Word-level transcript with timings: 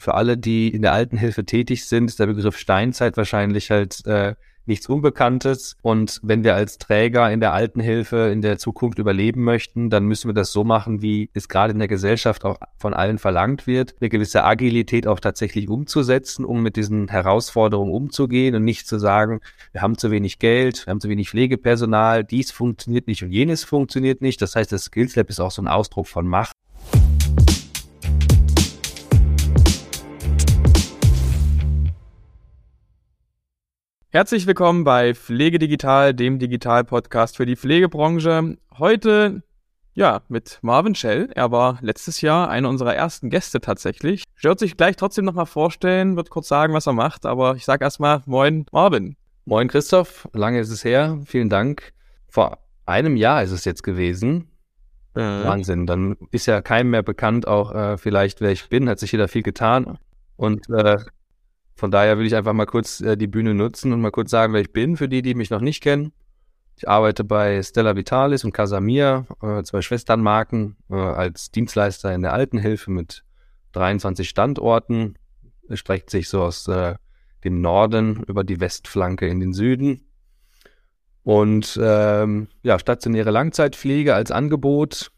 für 0.00 0.14
alle, 0.14 0.36
die 0.36 0.68
in 0.68 0.82
der 0.82 0.92
Altenhilfe 0.92 1.44
tätig 1.44 1.84
sind, 1.86 2.06
ist 2.06 2.18
der 2.18 2.26
Begriff 2.26 2.56
Steinzeit 2.56 3.16
wahrscheinlich 3.16 3.70
halt 3.70 4.04
äh, 4.06 4.34
nichts 4.66 4.88
Unbekanntes. 4.88 5.76
Und 5.82 6.20
wenn 6.22 6.44
wir 6.44 6.54
als 6.54 6.78
Träger 6.78 7.30
in 7.30 7.40
der 7.40 7.52
Altenhilfe 7.52 8.30
in 8.32 8.40
der 8.40 8.58
Zukunft 8.58 8.98
überleben 8.98 9.42
möchten, 9.42 9.90
dann 9.90 10.04
müssen 10.04 10.28
wir 10.28 10.34
das 10.34 10.52
so 10.52 10.64
machen, 10.64 11.02
wie 11.02 11.28
es 11.34 11.48
gerade 11.48 11.72
in 11.72 11.78
der 11.78 11.88
Gesellschaft 11.88 12.44
auch 12.44 12.58
von 12.78 12.94
allen 12.94 13.18
verlangt 13.18 13.66
wird, 13.66 13.94
eine 14.00 14.08
gewisse 14.08 14.44
Agilität 14.44 15.06
auch 15.06 15.20
tatsächlich 15.20 15.68
umzusetzen, 15.68 16.44
um 16.44 16.62
mit 16.62 16.76
diesen 16.76 17.08
Herausforderungen 17.08 17.92
umzugehen 17.92 18.54
und 18.54 18.64
nicht 18.64 18.86
zu 18.86 18.98
sagen, 18.98 19.40
wir 19.72 19.82
haben 19.82 19.98
zu 19.98 20.10
wenig 20.10 20.38
Geld, 20.38 20.86
wir 20.86 20.92
haben 20.92 21.00
zu 21.00 21.08
wenig 21.08 21.30
Pflegepersonal, 21.30 22.24
dies 22.24 22.50
funktioniert 22.50 23.06
nicht 23.06 23.22
und 23.22 23.32
jenes 23.32 23.64
funktioniert 23.64 24.22
nicht. 24.22 24.40
Das 24.40 24.56
heißt, 24.56 24.72
das 24.72 24.84
Skills 24.84 25.16
Lab 25.16 25.28
ist 25.28 25.40
auch 25.40 25.50
so 25.50 25.60
ein 25.60 25.68
Ausdruck 25.68 26.06
von 26.06 26.26
Macht. 26.26 26.56
Herzlich 34.12 34.48
willkommen 34.48 34.82
bei 34.82 35.14
Pflege 35.14 35.60
Digital, 35.60 36.12
dem 36.12 36.40
Digital-Podcast 36.40 37.36
für 37.36 37.46
die 37.46 37.54
Pflegebranche. 37.54 38.56
Heute, 38.76 39.44
ja, 39.94 40.22
mit 40.26 40.58
Marvin 40.62 40.96
Schell. 40.96 41.30
Er 41.36 41.52
war 41.52 41.78
letztes 41.80 42.20
Jahr 42.20 42.50
einer 42.50 42.68
unserer 42.68 42.92
ersten 42.92 43.30
Gäste 43.30 43.60
tatsächlich. 43.60 44.24
Stört 44.34 44.58
sich 44.58 44.76
gleich 44.76 44.96
trotzdem 44.96 45.26
nochmal 45.26 45.46
vorstellen, 45.46 46.16
wird 46.16 46.28
kurz 46.28 46.48
sagen, 46.48 46.74
was 46.74 46.88
er 46.88 46.92
macht, 46.92 47.24
aber 47.24 47.54
ich 47.54 47.64
sage 47.64 47.84
erstmal 47.84 48.20
Moin, 48.26 48.66
Marvin. 48.72 49.14
Moin, 49.44 49.68
Christoph. 49.68 50.28
Lange 50.32 50.58
ist 50.58 50.70
es 50.70 50.82
her. 50.82 51.20
Vielen 51.24 51.48
Dank. 51.48 51.92
Vor 52.28 52.58
einem 52.86 53.14
Jahr 53.14 53.44
ist 53.44 53.52
es 53.52 53.64
jetzt 53.64 53.84
gewesen. 53.84 54.50
Äh. 55.14 55.20
Wahnsinn. 55.20 55.86
Dann 55.86 56.16
ist 56.32 56.46
ja 56.46 56.62
keinem 56.62 56.90
mehr 56.90 57.04
bekannt, 57.04 57.46
auch 57.46 57.72
äh, 57.72 57.96
vielleicht, 57.96 58.40
wer 58.40 58.50
ich 58.50 58.68
bin. 58.68 58.88
Hat 58.88 58.98
sich 58.98 59.12
jeder 59.12 59.28
viel 59.28 59.44
getan. 59.44 59.98
Und 60.34 60.68
äh, 60.68 60.98
von 61.80 61.90
daher 61.90 62.18
will 62.18 62.26
ich 62.26 62.36
einfach 62.36 62.52
mal 62.52 62.66
kurz 62.66 63.00
äh, 63.00 63.16
die 63.16 63.26
Bühne 63.26 63.54
nutzen 63.54 63.94
und 63.94 64.02
mal 64.02 64.10
kurz 64.10 64.30
sagen, 64.30 64.52
wer 64.52 64.60
ich 64.60 64.70
bin, 64.70 64.98
für 64.98 65.08
die, 65.08 65.22
die 65.22 65.34
mich 65.34 65.48
noch 65.48 65.62
nicht 65.62 65.82
kennen. 65.82 66.12
Ich 66.76 66.86
arbeite 66.86 67.24
bei 67.24 67.62
Stella 67.62 67.96
Vitalis 67.96 68.44
und 68.44 68.52
Casamir, 68.52 69.24
äh, 69.40 69.62
zwei 69.62 69.80
Schwesternmarken, 69.80 70.76
äh, 70.90 70.94
als 70.94 71.50
Dienstleister 71.50 72.14
in 72.14 72.20
der 72.20 72.34
Altenhilfe 72.34 72.90
mit 72.90 73.24
23 73.72 74.28
Standorten. 74.28 75.14
Es 75.70 75.78
streckt 75.78 76.10
sich 76.10 76.28
so 76.28 76.42
aus 76.42 76.68
äh, 76.68 76.96
dem 77.44 77.62
Norden 77.62 78.24
über 78.24 78.44
die 78.44 78.60
Westflanke 78.60 79.26
in 79.26 79.40
den 79.40 79.54
Süden. 79.54 80.02
Und 81.22 81.80
ähm, 81.82 82.48
ja, 82.62 82.78
stationäre 82.78 83.30
Langzeitpflege 83.30 84.14
als 84.14 84.30
Angebot. 84.30 85.12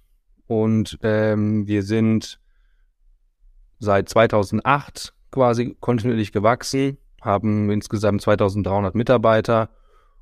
Und 0.46 0.96
ähm, 1.02 1.66
wir 1.66 1.82
sind 1.82 2.38
seit 3.80 4.08
2008 4.08 5.12
quasi 5.32 5.76
kontinuierlich 5.80 6.30
gewachsen, 6.30 6.98
haben 7.20 7.70
insgesamt 7.70 8.22
2300 8.22 8.94
Mitarbeiter 8.94 9.70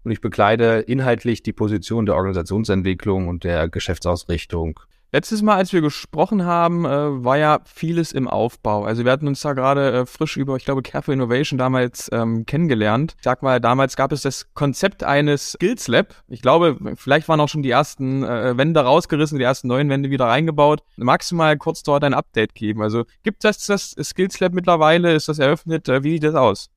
und 0.05 0.13
ich 0.13 0.21
bekleide 0.23 0.81
inhaltlich 0.81 1.43
die 1.43 1.53
Position 1.53 2.07
der 2.07 2.15
Organisationsentwicklung 2.15 3.29
und 3.29 3.45
der 3.45 3.69
Geschäftsausrichtung 3.69 4.81
Letztes 5.13 5.43
Mal, 5.43 5.57
als 5.57 5.73
wir 5.73 5.81
gesprochen 5.81 6.45
haben, 6.45 6.85
äh, 6.85 7.25
war 7.25 7.37
ja 7.37 7.59
vieles 7.65 8.13
im 8.13 8.29
Aufbau. 8.29 8.85
Also 8.85 9.05
wir 9.05 9.11
hatten 9.11 9.27
uns 9.27 9.41
da 9.41 9.55
gerade 9.55 9.93
äh, 9.93 10.07
frisch 10.07 10.37
über, 10.37 10.55
ich 10.55 10.65
glaube, 10.65 10.83
Careful 10.83 11.15
Innovation 11.15 11.59
damals 11.59 12.09
ähm, 12.13 12.47
kennengelernt. 12.47 13.17
Ich 13.17 13.25
sag 13.25 13.43
mal, 13.43 13.61
damals 13.61 13.97
gab 13.97 14.13
es 14.13 14.23
das 14.23 14.55
Konzept 14.55 15.03
eines 15.03 15.51
Skills 15.53 15.89
Lab. 15.89 16.15
Ich 16.29 16.43
glaube, 16.43 16.79
vielleicht 16.95 17.29
waren 17.29 17.41
auch 17.41 17.49
schon 17.49 17.65
die 17.65 17.71
ersten 17.71 18.23
äh, 18.23 18.57
Wände 18.57 18.79
rausgerissen, 18.79 19.37
die 19.37 19.45
ersten 19.45 19.67
neuen 19.67 19.89
Wände 19.89 20.11
wieder 20.11 20.27
reingebaut. 20.27 20.85
Magst 20.97 21.33
du 21.33 21.35
mal 21.35 21.57
kurz 21.57 21.83
dort 21.83 22.05
ein 22.05 22.15
Update 22.15 22.55
geben? 22.55 22.81
Also 22.81 23.05
gibt 23.25 23.45
es 23.45 23.67
das, 23.67 23.97
das 23.97 24.11
Skills 24.11 24.39
Lab 24.39 24.53
mittlerweile? 24.53 25.13
Ist 25.13 25.29
das 25.29 25.41
eröffnet? 25.41 25.89
Äh, 25.89 26.05
wie 26.05 26.13
sieht 26.13 26.23
das 26.23 26.37
aus? 26.37 26.71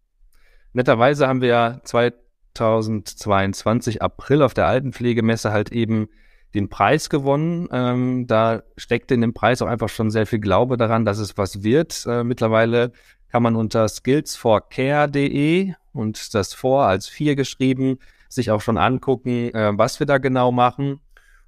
Netterweise 0.73 1.27
haben 1.27 1.41
wir 1.41 1.49
ja 1.49 1.81
2022 1.83 4.01
April 4.01 4.41
auf 4.41 4.55
der 4.55 4.65
Altenpflegemesse 4.65 5.51
halt 5.51 5.71
eben 5.71 6.09
den 6.53 6.69
Preis 6.69 7.09
gewonnen. 7.09 7.67
Ähm, 7.71 8.27
da 8.27 8.63
steckt 8.77 9.11
in 9.11 9.21
dem 9.21 9.33
Preis 9.33 9.61
auch 9.61 9.67
einfach 9.67 9.89
schon 9.89 10.11
sehr 10.11 10.25
viel 10.25 10.39
Glaube 10.39 10.77
daran, 10.77 11.05
dass 11.05 11.17
es 11.17 11.37
was 11.37 11.63
wird. 11.63 12.05
Äh, 12.07 12.23
mittlerweile 12.23 12.91
kann 13.31 13.43
man 13.43 13.55
unter 13.55 13.87
skillsforcare.de 13.87 15.73
und 15.91 16.33
das 16.33 16.53
vor 16.53 16.85
als 16.85 17.07
vier 17.07 17.35
geschrieben 17.35 17.97
sich 18.29 18.51
auch 18.51 18.61
schon 18.61 18.77
angucken, 18.77 19.53
äh, 19.53 19.71
was 19.75 19.99
wir 19.99 20.07
da 20.07 20.17
genau 20.17 20.51
machen. 20.51 20.99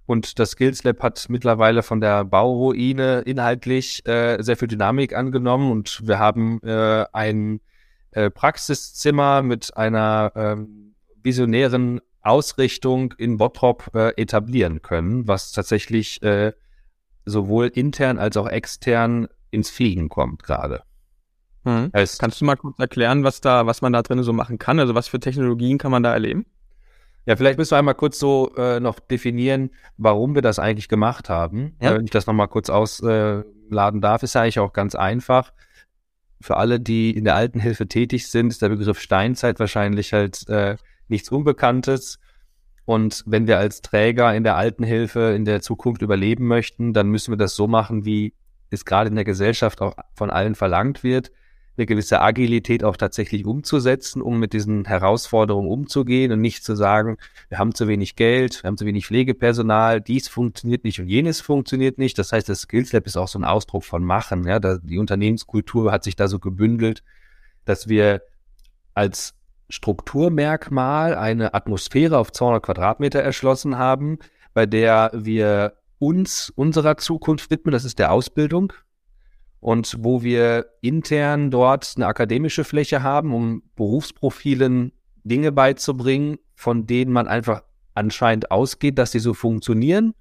Und 0.05 0.37
das 0.37 0.51
Skills 0.51 0.83
Lab 0.83 1.01
hat 1.01 1.25
mittlerweile 1.29 1.81
von 1.81 1.99
der 1.99 2.25
Bauruine 2.25 3.21
inhaltlich 3.21 4.05
äh, 4.07 4.41
sehr 4.41 4.55
viel 4.55 4.67
Dynamik 4.67 5.15
angenommen 5.15 5.71
und 5.71 6.07
wir 6.07 6.19
haben 6.19 6.61
äh, 6.61 7.05
ein 7.11 7.59
äh, 8.11 8.29
Praxiszimmer 8.29 9.41
mit 9.41 9.75
einer 9.75 10.31
ähm, 10.35 10.93
visionären 11.23 12.01
Ausrichtung 12.25 13.13
in 13.17 13.37
Bottrop 13.37 13.91
äh, 13.93 14.09
etablieren 14.21 14.81
können, 14.81 15.27
was 15.27 15.51
tatsächlich 15.51 16.21
äh, 16.23 16.53
sowohl 17.25 17.67
intern 17.67 18.17
als 18.17 18.37
auch 18.37 18.47
extern 18.47 19.27
ins 19.51 19.69
Fliegen 19.69 20.09
kommt 20.09 20.43
gerade. 20.43 20.83
Hm. 21.63 21.91
Kannst 21.93 22.41
du 22.41 22.45
mal 22.45 22.55
kurz 22.55 22.77
erklären, 22.77 23.23
was 23.23 23.41
da, 23.41 23.65
was 23.65 23.81
man 23.81 23.93
da 23.93 24.03
drin 24.03 24.21
so 24.21 24.33
machen 24.33 24.59
kann? 24.59 24.79
Also 24.79 24.93
was 24.93 25.07
für 25.07 25.19
Technologien 25.19 25.77
kann 25.77 25.91
man 25.91 26.03
da 26.03 26.13
erleben? 26.13 26.45
Ja, 27.25 27.35
vielleicht 27.35 27.57
müssen 27.57 27.71
wir 27.71 27.79
einmal 27.79 27.95
kurz 27.95 28.19
so 28.19 28.53
äh, 28.55 28.79
noch 28.79 28.99
definieren, 28.99 29.71
warum 29.97 30.35
wir 30.35 30.43
das 30.43 30.59
eigentlich 30.59 30.87
gemacht 30.87 31.27
haben. 31.27 31.75
Ja. 31.81 31.95
Wenn 31.95 32.05
ich 32.05 32.11
das 32.11 32.27
nochmal 32.27 32.47
kurz 32.47 32.69
ausladen 32.69 34.01
darf, 34.01 34.21
ist 34.21 34.35
ja 34.35 34.41
eigentlich 34.41 34.59
auch 34.59 34.73
ganz 34.73 34.93
einfach. 34.93 35.51
Für 36.39 36.57
alle, 36.57 36.79
die 36.79 37.17
in 37.17 37.23
der 37.23 37.35
Altenhilfe 37.35 37.87
tätig 37.87 38.27
sind, 38.27 38.49
ist 38.49 38.61
der 38.61 38.69
Begriff 38.69 38.99
Steinzeit 38.99 39.59
wahrscheinlich 39.59 40.13
halt 40.13 40.47
äh, 40.49 40.75
nichts 41.07 41.29
Unbekanntes. 41.29 42.19
Und 42.85 43.23
wenn 43.25 43.47
wir 43.47 43.57
als 43.57 43.81
Träger 43.81 44.35
in 44.35 44.43
der 44.43 44.55
Altenhilfe 44.55 45.33
in 45.35 45.45
der 45.45 45.61
Zukunft 45.61 46.01
überleben 46.01 46.47
möchten, 46.47 46.93
dann 46.93 47.09
müssen 47.09 47.31
wir 47.31 47.37
das 47.37 47.55
so 47.55 47.67
machen, 47.67 48.05
wie 48.05 48.33
es 48.69 48.85
gerade 48.85 49.09
in 49.09 49.15
der 49.15 49.25
Gesellschaft 49.25 49.81
auch 49.81 49.95
von 50.13 50.29
allen 50.29 50.55
verlangt 50.55 51.03
wird, 51.03 51.31
eine 51.77 51.85
gewisse 51.85 52.21
Agilität 52.21 52.83
auch 52.83 52.95
tatsächlich 52.95 53.45
umzusetzen, 53.45 54.21
um 54.21 54.39
mit 54.39 54.53
diesen 54.53 54.85
Herausforderungen 54.85 55.69
umzugehen 55.69 56.31
und 56.31 56.41
nicht 56.41 56.63
zu 56.63 56.75
sagen, 56.75 57.17
wir 57.49 57.57
haben 57.57 57.75
zu 57.75 57.87
wenig 57.87 58.15
Geld, 58.15 58.63
wir 58.63 58.69
haben 58.69 58.77
zu 58.77 58.85
wenig 58.85 59.07
Pflegepersonal, 59.07 59.99
dies 59.99 60.27
funktioniert 60.27 60.83
nicht 60.83 60.99
und 60.99 61.07
jenes 61.07 61.41
funktioniert 61.41 61.97
nicht. 61.97 62.17
Das 62.17 62.31
heißt, 62.31 62.47
das 62.47 62.61
Skills 62.61 62.93
Lab 62.93 63.05
ist 63.05 63.17
auch 63.17 63.27
so 63.27 63.39
ein 63.39 63.43
Ausdruck 63.43 63.83
von 63.83 64.03
Machen. 64.03 64.45
Ja, 64.45 64.59
die 64.59 64.97
Unternehmenskultur 64.97 65.91
hat 65.91 66.03
sich 66.03 66.15
da 66.15 66.27
so 66.27 66.39
gebündelt, 66.39 67.03
dass 67.65 67.89
wir 67.89 68.21
als 68.93 69.33
Strukturmerkmal 69.69 71.15
eine 71.15 71.53
Atmosphäre 71.53 72.17
auf 72.17 72.31
200 72.31 72.63
Quadratmeter 72.63 73.21
erschlossen 73.21 73.77
haben, 73.77 74.19
bei 74.53 74.65
der 74.65 75.11
wir 75.13 75.73
uns 75.99 76.51
unserer 76.55 76.97
Zukunft 76.97 77.49
widmen, 77.49 77.71
das 77.71 77.85
ist 77.85 77.99
der 77.99 78.11
Ausbildung. 78.11 78.73
Und 79.59 79.97
wo 79.99 80.21
wir 80.21 80.67
intern 80.81 81.49
dort 81.49 81.93
eine 81.95 82.05
akademische 82.05 82.63
Fläche 82.63 83.01
haben, 83.01 83.33
um 83.33 83.63
Berufsprofilen 83.75 84.91
Dinge 85.23 85.51
beizubringen, 85.51 86.37
von 86.53 86.85
denen 86.85 87.11
man 87.11 87.27
einfach 87.27 87.63
anscheinend 87.95 88.51
ausgeht, 88.51 88.99
dass 88.99 89.11
sie 89.11 89.19
so 89.19 89.33
funktionieren. 89.33 90.13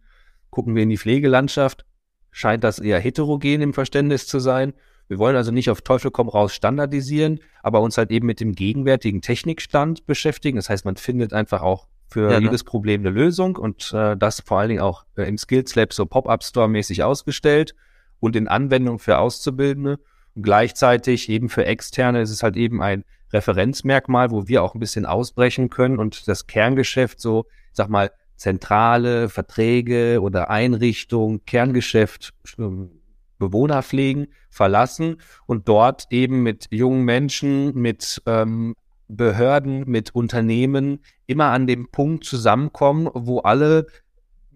Gucken 0.50 0.74
wir 0.74 0.84
in 0.84 0.88
die 0.88 0.96
Pflegelandschaft, 0.96 1.84
scheint 2.30 2.64
das 2.64 2.78
eher 2.78 2.98
heterogen 2.98 3.60
im 3.60 3.74
Verständnis 3.74 4.26
zu 4.26 4.38
sein. 4.38 4.72
Wir 5.08 5.18
wollen 5.18 5.36
also 5.36 5.50
nicht 5.50 5.70
auf 5.70 5.82
Teufel 5.82 6.10
komm 6.10 6.28
raus 6.28 6.54
standardisieren, 6.54 7.40
aber 7.62 7.80
uns 7.80 7.98
halt 7.98 8.10
eben 8.10 8.26
mit 8.26 8.40
dem 8.40 8.54
gegenwärtigen 8.54 9.20
Technikstand 9.20 10.06
beschäftigen. 10.06 10.56
Das 10.56 10.70
heißt, 10.70 10.84
man 10.84 10.96
findet 10.96 11.32
einfach 11.32 11.62
auch 11.62 11.88
für 12.08 12.30
ja, 12.30 12.40
ne? 12.40 12.46
jedes 12.46 12.64
Problem 12.64 13.02
eine 13.02 13.10
Lösung 13.10 13.56
und 13.56 13.92
äh, 13.92 14.16
das 14.16 14.40
vor 14.40 14.60
allen 14.60 14.68
Dingen 14.68 14.80
auch 14.80 15.04
äh, 15.16 15.24
im 15.24 15.36
Skills 15.38 15.74
Lab 15.74 15.92
so 15.92 16.06
Pop-up 16.06 16.44
Store 16.44 16.68
mäßig 16.68 17.02
ausgestellt 17.02 17.74
und 18.20 18.36
in 18.36 18.48
Anwendung 18.48 18.98
für 18.98 19.18
Auszubildende. 19.18 19.98
Und 20.34 20.42
gleichzeitig 20.42 21.28
eben 21.28 21.48
für 21.48 21.64
Externe 21.64 22.20
ist 22.22 22.30
es 22.30 22.42
halt 22.42 22.56
eben 22.56 22.82
ein 22.82 23.04
Referenzmerkmal, 23.32 24.30
wo 24.30 24.48
wir 24.48 24.62
auch 24.62 24.74
ein 24.74 24.80
bisschen 24.80 25.06
ausbrechen 25.06 25.70
können 25.70 25.98
und 25.98 26.28
das 26.28 26.46
Kerngeschäft 26.46 27.20
so, 27.20 27.46
sag 27.72 27.88
mal, 27.88 28.10
zentrale 28.36 29.28
Verträge 29.28 30.20
oder 30.20 30.50
Einrichtung, 30.50 31.44
Kerngeschäft, 31.44 32.32
ähm, 32.58 32.90
Bewohner 33.38 33.82
pflegen, 33.82 34.28
verlassen 34.50 35.16
und 35.46 35.68
dort 35.68 36.06
eben 36.10 36.42
mit 36.42 36.66
jungen 36.70 37.04
Menschen, 37.04 37.74
mit 37.74 38.22
ähm, 38.26 38.74
Behörden, 39.08 39.84
mit 39.86 40.14
Unternehmen 40.14 41.00
immer 41.26 41.46
an 41.46 41.66
dem 41.66 41.90
Punkt 41.90 42.24
zusammenkommen, 42.24 43.08
wo 43.12 43.40
alle 43.40 43.86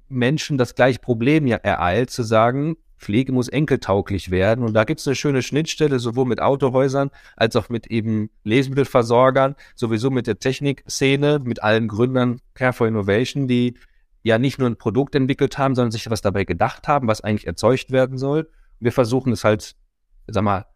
Menschen 0.08 0.58
das 0.58 0.74
gleiche 0.74 1.00
Problem 1.00 1.46
ja 1.46 1.56
ereilt, 1.56 2.10
zu 2.10 2.22
sagen, 2.22 2.76
Pflege 2.98 3.32
muss 3.32 3.48
enkeltauglich 3.48 4.30
werden. 4.30 4.64
Und 4.64 4.74
da 4.74 4.84
gibt 4.84 5.00
es 5.00 5.06
eine 5.06 5.14
schöne 5.14 5.42
Schnittstelle, 5.42 5.98
sowohl 6.00 6.24
mit 6.24 6.40
Autohäusern 6.40 7.10
als 7.36 7.54
auch 7.56 7.68
mit 7.68 7.86
eben 7.86 8.30
Lebensmittelversorgern, 8.42 9.54
sowieso 9.76 10.10
mit 10.10 10.26
der 10.26 10.38
Technikszene, 10.38 11.38
mit 11.38 11.62
allen 11.62 11.86
Gründern 11.86 12.40
Care 12.54 12.72
for 12.72 12.88
Innovation, 12.88 13.46
die 13.46 13.74
ja 14.24 14.38
nicht 14.38 14.58
nur 14.58 14.68
ein 14.68 14.76
Produkt 14.76 15.14
entwickelt 15.14 15.58
haben, 15.58 15.76
sondern 15.76 15.92
sich 15.92 16.10
was 16.10 16.22
dabei 16.22 16.44
gedacht 16.44 16.88
haben, 16.88 17.06
was 17.06 17.20
eigentlich 17.20 17.46
erzeugt 17.46 17.92
werden 17.92 18.18
soll 18.18 18.48
wir 18.80 18.92
versuchen 18.92 19.32
es 19.32 19.44
halt, 19.44 19.74
sag 20.26 20.44
mal, 20.44 20.66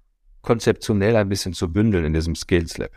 konzeptionell 0.43 1.17
ein 1.17 1.29
bisschen 1.29 1.55
zu 1.55 1.73
bündeln 1.73 2.05
in 2.05 2.15
diesem 2.15 2.35
Skills 2.35 2.79
Lab. 2.79 2.91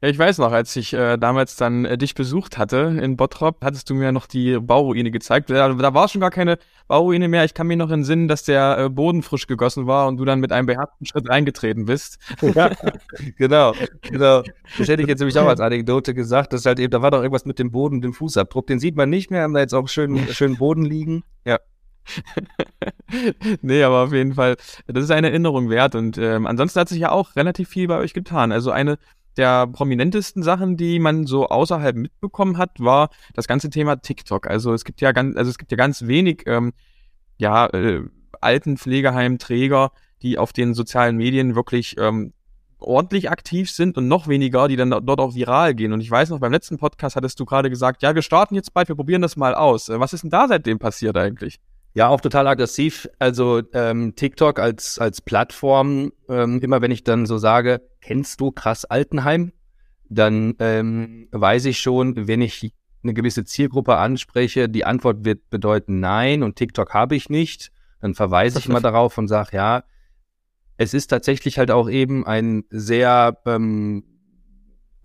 Ja, 0.00 0.08
ich 0.08 0.18
weiß 0.18 0.38
noch, 0.38 0.52
als 0.52 0.76
ich 0.76 0.92
äh, 0.92 1.16
damals 1.16 1.56
dann 1.56 1.84
äh, 1.84 1.98
dich 1.98 2.14
besucht 2.14 2.56
hatte 2.56 2.98
in 3.02 3.16
Bottrop, 3.16 3.64
hattest 3.64 3.90
du 3.90 3.94
mir 3.94 4.12
noch 4.12 4.26
die 4.26 4.56
Bauruine 4.60 5.10
gezeigt. 5.10 5.50
Da, 5.50 5.68
da 5.70 5.94
war 5.94 6.06
schon 6.06 6.20
gar 6.20 6.30
keine 6.30 6.58
Bauruine 6.86 7.26
mehr. 7.26 7.44
Ich 7.44 7.52
kann 7.52 7.66
mir 7.66 7.76
noch 7.76 7.90
entsinnen, 7.90 8.28
dass 8.28 8.44
der 8.44 8.78
äh, 8.78 8.88
Boden 8.90 9.22
frisch 9.22 9.48
gegossen 9.48 9.88
war 9.88 10.06
und 10.06 10.18
du 10.18 10.24
dann 10.24 10.38
mit 10.38 10.52
einem 10.52 10.66
beherzten 10.66 11.04
Schritt 11.04 11.28
eingetreten 11.28 11.86
bist. 11.86 12.18
Ja, 12.42 12.70
genau, 13.36 13.74
genau. 14.02 14.44
Das 14.78 14.86
hätte 14.86 15.02
ich 15.02 15.08
jetzt 15.08 15.18
nämlich 15.18 15.36
auch 15.36 15.48
als 15.48 15.60
Anekdote 15.60 16.14
gesagt, 16.14 16.52
dass 16.52 16.64
halt 16.64 16.78
eben, 16.78 16.92
da 16.92 17.02
war 17.02 17.10
doch 17.10 17.18
irgendwas 17.18 17.44
mit 17.44 17.58
dem 17.58 17.72
Boden, 17.72 18.00
dem 18.00 18.12
Fußabdruck. 18.12 18.68
Den 18.68 18.78
sieht 18.78 18.94
man 18.94 19.10
nicht 19.10 19.32
mehr, 19.32 19.42
haben 19.42 19.54
da 19.54 19.60
jetzt 19.60 19.74
auch 19.74 19.88
schön, 19.88 20.28
schön 20.28 20.58
Boden 20.58 20.84
liegen. 20.84 21.24
Ja. 21.44 21.58
nee, 23.62 23.82
aber 23.82 24.04
auf 24.04 24.12
jeden 24.12 24.34
Fall, 24.34 24.56
das 24.86 25.04
ist 25.04 25.10
eine 25.10 25.28
Erinnerung 25.28 25.70
wert. 25.70 25.94
Und 25.94 26.18
ähm, 26.18 26.46
ansonsten 26.46 26.80
hat 26.80 26.88
sich 26.88 27.00
ja 27.00 27.10
auch 27.10 27.36
relativ 27.36 27.68
viel 27.68 27.88
bei 27.88 27.98
euch 27.98 28.14
getan. 28.14 28.52
Also 28.52 28.70
eine 28.70 28.98
der 29.36 29.68
prominentesten 29.68 30.42
Sachen, 30.42 30.76
die 30.76 30.98
man 30.98 31.26
so 31.26 31.48
außerhalb 31.48 31.96
mitbekommen 31.96 32.58
hat, 32.58 32.80
war 32.80 33.10
das 33.34 33.46
ganze 33.46 33.70
Thema 33.70 33.96
TikTok. 33.96 34.48
Also 34.48 34.74
es 34.74 34.84
gibt 34.84 35.00
ja 35.00 35.12
ganz, 35.12 35.36
also 35.36 35.50
es 35.50 35.58
gibt 35.58 35.70
ja 35.70 35.76
ganz 35.76 36.06
wenig 36.06 36.42
ähm, 36.46 36.72
ja, 37.36 37.66
äh, 37.66 38.02
Altenpflegeheimträger, 38.40 39.92
die 40.22 40.38
auf 40.38 40.52
den 40.52 40.74
sozialen 40.74 41.16
Medien 41.16 41.54
wirklich 41.54 41.96
ähm, 41.98 42.32
ordentlich 42.80 43.30
aktiv 43.30 43.70
sind 43.70 43.96
und 43.96 44.08
noch 44.08 44.28
weniger, 44.28 44.68
die 44.68 44.76
dann 44.76 44.90
dort 44.90 45.20
auch 45.20 45.34
viral 45.34 45.74
gehen. 45.74 45.92
Und 45.92 46.00
ich 46.00 46.10
weiß 46.10 46.30
noch, 46.30 46.40
beim 46.40 46.52
letzten 46.52 46.78
Podcast 46.78 47.16
hattest 47.16 47.38
du 47.40 47.44
gerade 47.44 47.70
gesagt, 47.70 48.02
ja, 48.02 48.14
wir 48.14 48.22
starten 48.22 48.54
jetzt 48.54 48.72
bald, 48.72 48.88
wir 48.88 48.96
probieren 48.96 49.22
das 49.22 49.36
mal 49.36 49.54
aus. 49.54 49.88
Äh, 49.88 50.00
was 50.00 50.12
ist 50.12 50.22
denn 50.22 50.30
da 50.30 50.48
seitdem 50.48 50.78
passiert 50.78 51.16
eigentlich? 51.16 51.58
Ja, 51.98 52.06
auch 52.06 52.20
total 52.20 52.46
aggressiv. 52.46 53.08
Also 53.18 53.60
ähm, 53.72 54.14
TikTok 54.14 54.60
als, 54.60 55.00
als 55.00 55.20
Plattform, 55.20 56.12
ähm, 56.28 56.60
immer 56.60 56.80
wenn 56.80 56.92
ich 56.92 57.02
dann 57.02 57.26
so 57.26 57.38
sage, 57.38 57.80
kennst 58.00 58.40
du 58.40 58.52
krass 58.52 58.84
Altenheim, 58.84 59.50
dann 60.08 60.54
ähm, 60.60 61.26
weiß 61.32 61.64
ich 61.64 61.80
schon, 61.80 62.28
wenn 62.28 62.40
ich 62.40 62.72
eine 63.02 63.14
gewisse 63.14 63.44
Zielgruppe 63.44 63.96
anspreche, 63.96 64.68
die 64.68 64.84
Antwort 64.84 65.24
wird 65.24 65.50
bedeuten 65.50 65.98
nein 65.98 66.44
und 66.44 66.54
TikTok 66.54 66.94
habe 66.94 67.16
ich 67.16 67.30
nicht. 67.30 67.72
Dann 68.00 68.14
verweise 68.14 68.60
ich 68.60 68.68
mal 68.68 68.80
darauf 68.80 69.18
und 69.18 69.26
sage, 69.26 69.56
ja, 69.56 69.82
es 70.76 70.94
ist 70.94 71.08
tatsächlich 71.08 71.58
halt 71.58 71.72
auch 71.72 71.90
eben 71.90 72.24
ein 72.24 72.62
sehr 72.70 73.38
ähm, 73.44 74.04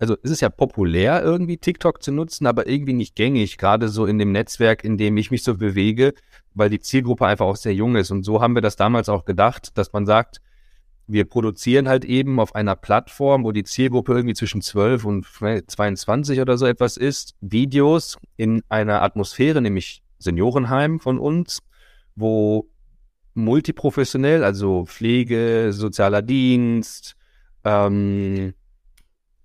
also 0.04 0.18
es 0.22 0.30
ist 0.32 0.42
ja 0.42 0.50
populär 0.50 1.22
irgendwie 1.22 1.56
TikTok 1.56 2.02
zu 2.02 2.12
nutzen, 2.12 2.46
aber 2.46 2.66
irgendwie 2.66 2.92
nicht 2.92 3.14
gängig, 3.16 3.56
gerade 3.56 3.88
so 3.88 4.04
in 4.04 4.18
dem 4.18 4.32
Netzwerk, 4.32 4.84
in 4.84 4.98
dem 4.98 5.16
ich 5.16 5.30
mich 5.30 5.42
so 5.42 5.56
bewege, 5.56 6.12
weil 6.52 6.68
die 6.68 6.78
Zielgruppe 6.78 7.24
einfach 7.26 7.46
auch 7.46 7.56
sehr 7.56 7.72
jung 7.72 7.96
ist. 7.96 8.10
Und 8.10 8.22
so 8.22 8.42
haben 8.42 8.54
wir 8.54 8.60
das 8.60 8.76
damals 8.76 9.08
auch 9.08 9.24
gedacht, 9.24 9.78
dass 9.78 9.94
man 9.94 10.04
sagt, 10.04 10.42
wir 11.06 11.24
produzieren 11.24 11.88
halt 11.88 12.04
eben 12.04 12.38
auf 12.38 12.54
einer 12.54 12.76
Plattform, 12.76 13.44
wo 13.44 13.52
die 13.52 13.64
Zielgruppe 13.64 14.12
irgendwie 14.12 14.34
zwischen 14.34 14.60
12 14.60 15.06
und 15.06 15.26
22 15.26 16.38
oder 16.38 16.58
so 16.58 16.66
etwas 16.66 16.98
ist, 16.98 17.34
Videos 17.40 18.18
in 18.36 18.62
einer 18.68 19.00
Atmosphäre, 19.00 19.62
nämlich 19.62 20.02
Seniorenheim 20.18 21.00
von 21.00 21.18
uns, 21.18 21.60
wo 22.14 22.68
multiprofessionell, 23.32 24.44
also 24.44 24.84
Pflege, 24.84 25.72
sozialer 25.72 26.20
Dienst, 26.20 27.16
ähm, 27.64 28.52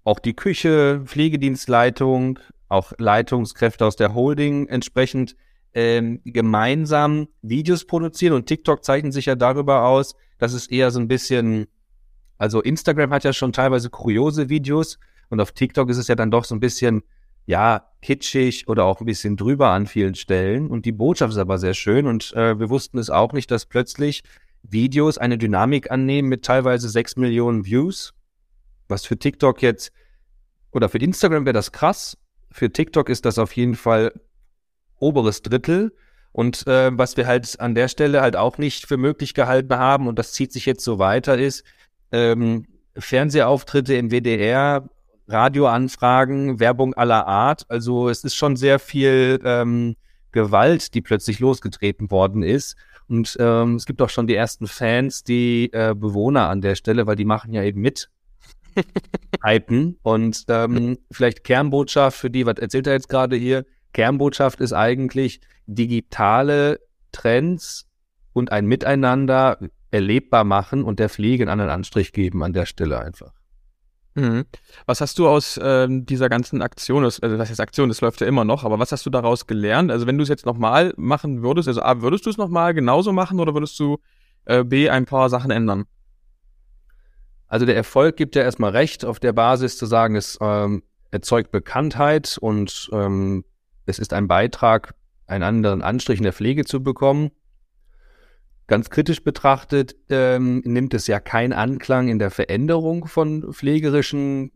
auch 0.10 0.20
die 0.20 0.36
Küche, 0.36 1.02
Pflegedienstleitung, 1.06 2.40
auch 2.68 2.94
Leitungskräfte 2.98 3.86
aus 3.86 3.96
der 3.96 4.16
Holding 4.16 4.68
entsprechend 4.68 5.36
ähm, 5.76 6.20
gemeinsam 6.26 7.28
Videos 7.44 7.86
produzieren. 7.86 8.34
Und 8.34 8.48
TikTok 8.48 8.84
zeichnet 8.84 9.14
sich 9.14 9.28
ja 9.28 9.36
darüber 9.36 9.86
aus, 9.86 10.16
dass 10.40 10.54
es 10.54 10.66
eher 10.66 10.90
so 10.90 11.00
ein 11.00 11.08
bisschen, 11.08 11.68
also 12.40 12.60
Instagram 12.60 13.12
hat 13.12 13.24
ja 13.24 13.34
schon 13.34 13.54
teilweise 13.54 13.92
kuriose 13.92 14.50
Videos 14.50 14.98
und 15.30 15.40
auf 15.42 15.52
TikTok 15.52 15.90
ist 15.92 15.98
es 15.98 16.08
ja 16.08 16.16
dann 16.16 16.32
doch 16.32 16.44
so 16.44 16.56
ein 16.56 16.60
bisschen, 16.60 17.04
ja, 17.46 17.86
kitschig 18.02 18.68
oder 18.68 18.86
auch 18.86 19.02
ein 19.02 19.06
bisschen 19.06 19.38
drüber 19.38 19.70
an 19.70 19.86
vielen 19.86 20.16
Stellen. 20.16 20.70
Und 20.70 20.86
die 20.86 20.92
Botschaft 20.92 21.34
ist 21.34 21.40
aber 21.40 21.60
sehr 21.60 21.76
schön 21.76 22.08
und 22.08 22.34
äh, 22.34 22.60
wir 22.60 22.72
wussten 22.72 22.98
es 22.98 23.12
auch 23.12 23.32
nicht, 23.34 23.52
dass 23.52 23.68
plötzlich 23.68 24.24
Videos 24.64 25.20
eine 25.20 25.38
Dynamik 25.38 25.92
annehmen 25.92 26.30
mit 26.30 26.44
teilweise 26.44 26.90
sechs 26.90 27.16
Millionen 27.16 27.64
Views 27.64 28.16
was 28.90 29.06
für 29.06 29.18
TikTok 29.18 29.62
jetzt 29.62 29.92
oder 30.72 30.90
für 30.90 30.98
Instagram 30.98 31.46
wäre 31.46 31.54
das 31.54 31.72
krass. 31.72 32.18
Für 32.52 32.72
TikTok 32.72 33.10
ist 33.10 33.26
das 33.26 33.40
auf 33.40 33.56
jeden 33.56 33.76
Fall 33.76 34.12
oberes 35.00 35.42
Drittel. 35.42 35.94
Und 36.32 36.68
äh, 36.68 36.92
was 36.94 37.18
wir 37.18 37.26
halt 37.26 37.60
an 37.60 37.74
der 37.74 37.88
Stelle 37.88 38.22
halt 38.22 38.36
auch 38.36 38.58
nicht 38.58 38.86
für 38.86 38.98
möglich 38.98 39.34
gehalten 39.34 39.76
haben, 39.76 40.08
und 40.08 40.20
das 40.20 40.34
zieht 40.34 40.54
sich 40.54 40.66
jetzt 40.66 40.84
so 40.84 41.00
weiter, 41.00 41.38
ist 41.38 41.64
ähm, 42.12 42.68
Fernsehauftritte 42.98 43.96
im 43.96 44.12
WDR, 44.12 44.88
Radioanfragen, 45.28 46.60
Werbung 46.60 46.94
aller 46.94 47.28
Art. 47.28 47.66
Also 47.70 48.10
es 48.10 48.24
ist 48.24 48.36
schon 48.36 48.56
sehr 48.56 48.80
viel 48.80 49.40
ähm, 49.44 49.96
Gewalt, 50.32 50.94
die 50.94 51.02
plötzlich 51.02 51.40
losgetreten 51.40 52.12
worden 52.12 52.44
ist. 52.44 52.76
Und 53.08 53.36
ähm, 53.40 53.76
es 53.76 53.86
gibt 53.86 54.02
auch 54.02 54.10
schon 54.10 54.28
die 54.28 54.36
ersten 54.36 54.68
Fans, 54.68 55.24
die 55.24 55.72
äh, 55.74 55.96
Bewohner 55.96 56.50
an 56.50 56.62
der 56.62 56.76
Stelle, 56.76 57.08
weil 57.08 57.16
die 57.16 57.26
machen 57.26 57.54
ja 57.54 57.64
eben 57.64 57.82
mit 57.82 58.10
hypen. 59.44 59.98
Und 60.04 60.46
ähm, 60.48 60.98
vielleicht 61.12 61.44
Kernbotschaft 61.44 62.18
für 62.18 62.30
die, 62.30 62.46
was 62.46 62.58
erzählt 62.58 62.88
er 62.88 62.94
jetzt 62.94 63.10
gerade 63.10 63.36
hier? 63.36 63.66
Kernbotschaft 63.94 64.62
ist 64.62 64.74
eigentlich 64.74 65.42
digitale 65.66 66.80
Trends 67.12 67.88
und 68.34 68.52
ein 68.52 68.66
Miteinander 68.66 69.60
erlebbar 69.92 70.44
machen 70.44 70.84
und 70.84 71.00
der 71.00 71.10
Pflege 71.10 71.44
einen 71.44 71.52
anderen 71.52 71.72
Anstrich 71.72 72.14
geben 72.14 72.44
an 72.44 72.54
der 72.54 72.66
Stelle 72.66 73.00
einfach. 73.00 73.34
Mhm. 74.16 74.46
Was 74.86 75.02
hast 75.02 75.18
du 75.20 75.28
aus 75.28 75.60
ähm, 75.62 76.06
dieser 76.06 76.30
ganzen 76.30 76.62
Aktion, 76.62 77.04
also 77.04 77.20
das 77.20 77.50
ist 77.50 77.60
Aktion, 77.60 77.90
das 77.90 78.02
läuft 78.02 78.22
ja 78.22 78.28
immer 78.28 78.44
noch, 78.44 78.64
aber 78.64 78.80
was 78.80 78.92
hast 78.92 79.06
du 79.06 79.10
daraus 79.10 79.48
gelernt? 79.48 79.92
Also 79.92 80.08
wenn 80.08 80.18
du 80.18 80.24
es 80.24 80.30
jetzt 80.30 80.46
nochmal 80.46 80.94
machen 80.98 81.42
würdest, 81.42 81.68
also 81.68 81.82
A, 81.82 82.02
würdest 82.02 82.26
du 82.26 82.30
es 82.30 82.38
nochmal 82.38 82.74
genauso 82.74 83.14
machen 83.14 83.40
oder 83.40 83.54
würdest 83.54 83.80
du 83.80 83.98
äh, 84.46 84.64
B, 84.64 84.90
ein 84.90 85.06
paar 85.06 85.30
Sachen 85.30 85.52
ändern? 85.52 85.86
Also 87.50 87.66
der 87.66 87.76
Erfolg 87.76 88.16
gibt 88.16 88.36
ja 88.36 88.44
erstmal 88.44 88.72
recht, 88.72 89.04
auf 89.04 89.20
der 89.20 89.34
Basis 89.34 89.78
zu 89.78 89.88
sagen, 89.88 90.16
es 90.16 90.38
ähm, 90.40 90.84
erzeugt 91.10 91.52
Bekanntheit 91.52 92.38
und 92.40 92.90
ähm, 92.94 93.44
es 93.88 93.98
ist 93.98 94.14
ein 94.14 94.28
Beitrag, 94.28 94.94
einen 95.26 95.44
anderen 95.44 95.82
Anstrich 95.82 96.20
in 96.20 96.24
der 96.24 96.34
Pflege 96.34 96.64
zu 96.64 96.84
bekommen. 96.84 97.32
Ganz 98.68 98.92
kritisch 98.92 99.24
betrachtet 99.24 99.96
ähm, 100.10 100.62
nimmt 100.64 100.94
es 100.94 101.08
ja 101.08 101.20
keinen 101.20 101.54
Anklang 101.54 102.08
in 102.08 102.20
der 102.20 102.30
Veränderung 102.30 103.08
von 103.08 103.52
pflegerischen 103.52 104.52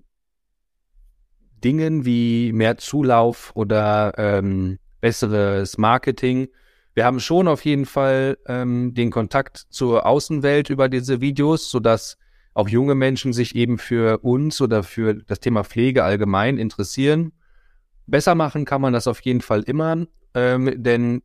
Dingen 1.63 2.05
wie 2.05 2.51
mehr 2.53 2.77
Zulauf 2.77 3.51
oder 3.55 4.13
ähm, 4.17 4.77
besseres 5.01 5.79
Marketing. 5.79 6.47
Wir 6.93 7.05
haben 7.05 7.19
schon 7.19 7.47
auf 7.47 7.65
jeden 7.65 7.87
Fall 7.87 8.37
ähm, 8.45 8.93
den 8.93 9.09
Kontakt 9.09 9.57
zur 9.69 10.05
Außenwelt 10.05 10.69
über 10.69 10.89
diese 10.89 11.19
Videos, 11.19 11.71
sodass 11.71 12.17
auch 12.53 12.69
junge 12.69 12.95
Menschen 12.95 13.33
sich 13.33 13.55
eben 13.55 13.77
für 13.77 14.19
uns 14.19 14.61
oder 14.61 14.83
für 14.83 15.15
das 15.15 15.39
Thema 15.39 15.63
Pflege 15.63 16.03
allgemein 16.03 16.57
interessieren. 16.57 17.33
Besser 18.05 18.35
machen 18.35 18.65
kann 18.65 18.81
man 18.81 18.93
das 18.93 19.07
auf 19.07 19.21
jeden 19.21 19.41
Fall 19.41 19.63
immer, 19.63 20.05
ähm, 20.33 20.73
denn 20.83 21.23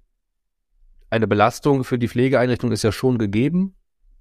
eine 1.11 1.26
Belastung 1.26 1.85
für 1.85 1.99
die 1.99 2.08
Pflegeeinrichtung 2.08 2.73
ist 2.73 2.82
ja 2.82 2.92
schon 2.92 3.18
gegeben. 3.18 3.75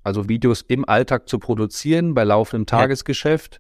Also 0.04 0.30
Videos 0.30 0.62
im 0.62 0.88
Alltag 0.88 1.28
zu 1.28 1.38
produzieren 1.38 2.14
bei 2.14 2.24
laufendem 2.24 2.66
Tagesgeschäft. 2.66 3.60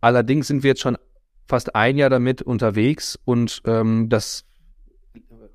Allerdings 0.00 0.48
sind 0.48 0.62
wir 0.62 0.70
jetzt 0.70 0.80
schon 0.80 0.98
fast 1.46 1.74
ein 1.74 1.96
Jahr 1.96 2.10
damit 2.10 2.42
unterwegs 2.42 3.18
und 3.24 3.62
ähm, 3.66 4.08
das 4.08 4.46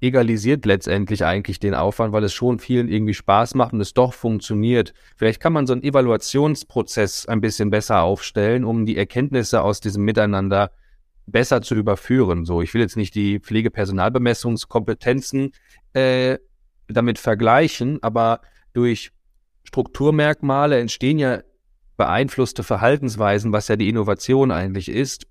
egalisiert 0.02 0.66
letztendlich 0.66 1.26
eigentlich 1.26 1.60
den 1.60 1.74
Aufwand, 1.74 2.14
weil 2.14 2.24
es 2.24 2.34
schon 2.34 2.60
vielen 2.60 2.90
irgendwie 2.90 3.14
Spaß 3.14 3.56
macht 3.56 3.74
und 3.74 3.82
es 3.82 3.94
doch 3.94 4.14
funktioniert. 4.14 4.94
Vielleicht 5.16 5.40
kann 5.40 5.54
man 5.54 5.68
so 5.68 5.74
einen 5.74 5.84
Evaluationsprozess 5.84 7.28
ein 7.28 7.42
bisschen 7.42 7.70
besser 7.70 8.02
aufstellen, 8.02 8.64
um 8.64 8.86
die 8.86 8.98
Erkenntnisse 8.98 9.62
aus 9.62 9.80
diesem 9.80 10.04
Miteinander 10.04 10.72
besser 11.26 11.62
zu 11.62 11.76
überführen. 11.76 12.46
So, 12.46 12.62
ich 12.62 12.74
will 12.74 12.82
jetzt 12.82 12.98
nicht 12.98 13.16
die 13.16 13.40
Pflegepersonalbemessungskompetenzen 13.40 15.52
äh, 15.94 16.38
damit 16.88 17.20
vergleichen, 17.20 18.02
aber 18.04 18.42
durch 18.74 19.12
Strukturmerkmale 19.64 20.80
entstehen 20.80 21.18
ja 21.18 21.42
beeinflusste 21.98 22.64
Verhaltensweisen, 22.64 23.52
was 23.52 23.68
ja 23.68 23.76
die 23.76 23.90
Innovation 23.90 24.52
eigentlich 24.52 24.90
ist. 24.90 25.26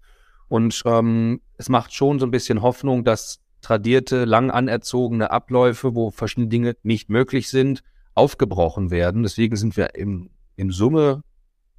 Und 0.48 0.82
ähm, 0.86 1.40
es 1.56 1.68
macht 1.68 1.94
schon 1.94 2.18
so 2.18 2.26
ein 2.26 2.30
bisschen 2.30 2.62
Hoffnung, 2.62 3.04
dass 3.04 3.40
tradierte, 3.64 4.24
lang 4.24 4.50
anerzogene 4.50 5.30
Abläufe, 5.30 5.94
wo 5.94 6.10
verschiedene 6.10 6.48
Dinge 6.48 6.76
nicht 6.82 7.10
möglich 7.10 7.48
sind, 7.48 7.82
aufgebrochen 8.14 8.90
werden. 8.90 9.22
Deswegen 9.22 9.56
sind 9.56 9.76
wir 9.76 9.94
im, 9.94 10.30
in 10.56 10.70
Summe 10.70 11.22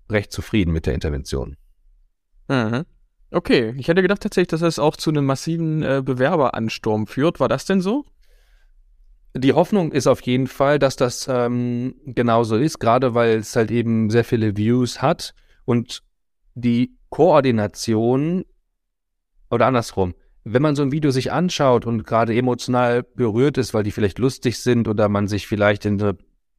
recht 0.09 0.31
zufrieden 0.31 0.71
mit 0.71 0.85
der 0.85 0.93
Intervention. 0.93 1.55
Mhm. 2.47 2.85
Okay, 3.31 3.73
ich 3.77 3.87
hätte 3.87 4.01
gedacht 4.01 4.21
tatsächlich, 4.21 4.49
dass 4.49 4.61
es 4.61 4.79
auch 4.79 4.95
zu 4.95 5.09
einem 5.09 5.25
massiven 5.25 5.81
äh, 5.81 6.01
Bewerberansturm 6.03 7.07
führt. 7.07 7.39
War 7.39 7.47
das 7.47 7.65
denn 7.65 7.81
so? 7.81 8.05
die 9.37 9.53
Hoffnung 9.53 9.91
ist 9.91 10.07
auf 10.07 10.21
jeden 10.21 10.47
Fall, 10.47 10.79
dass 10.79 10.95
das 10.95 11.27
ähm, 11.29 11.95
genauso 12.05 12.55
ist, 12.55 12.79
gerade 12.79 13.13
weil 13.13 13.39
es 13.39 13.55
halt 13.55 13.69
eben 13.69 14.09
sehr 14.09 14.23
viele 14.23 14.55
Views 14.55 15.01
hat 15.01 15.33
und 15.65 16.03
die 16.53 16.95
Koordination 17.09 18.45
oder 19.51 19.67
andersrum, 19.67 20.15
wenn 20.45 20.61
man 20.61 20.75
so 20.75 20.83
ein 20.83 20.91
Video 20.91 21.09
sich 21.09 21.31
anschaut 21.31 21.87
und 21.87 22.05
gerade 22.05 22.35
emotional 22.35 23.01
berührt 23.01 23.57
ist, 23.57 23.73
weil 23.73 23.83
die 23.83 23.91
vielleicht 23.91 24.19
lustig 24.19 24.59
sind 24.59 24.87
oder 24.87 25.09
man 25.09 25.27
sich 25.27 25.47
vielleicht 25.47 25.85
in 25.85 25.99
eine 25.99 26.17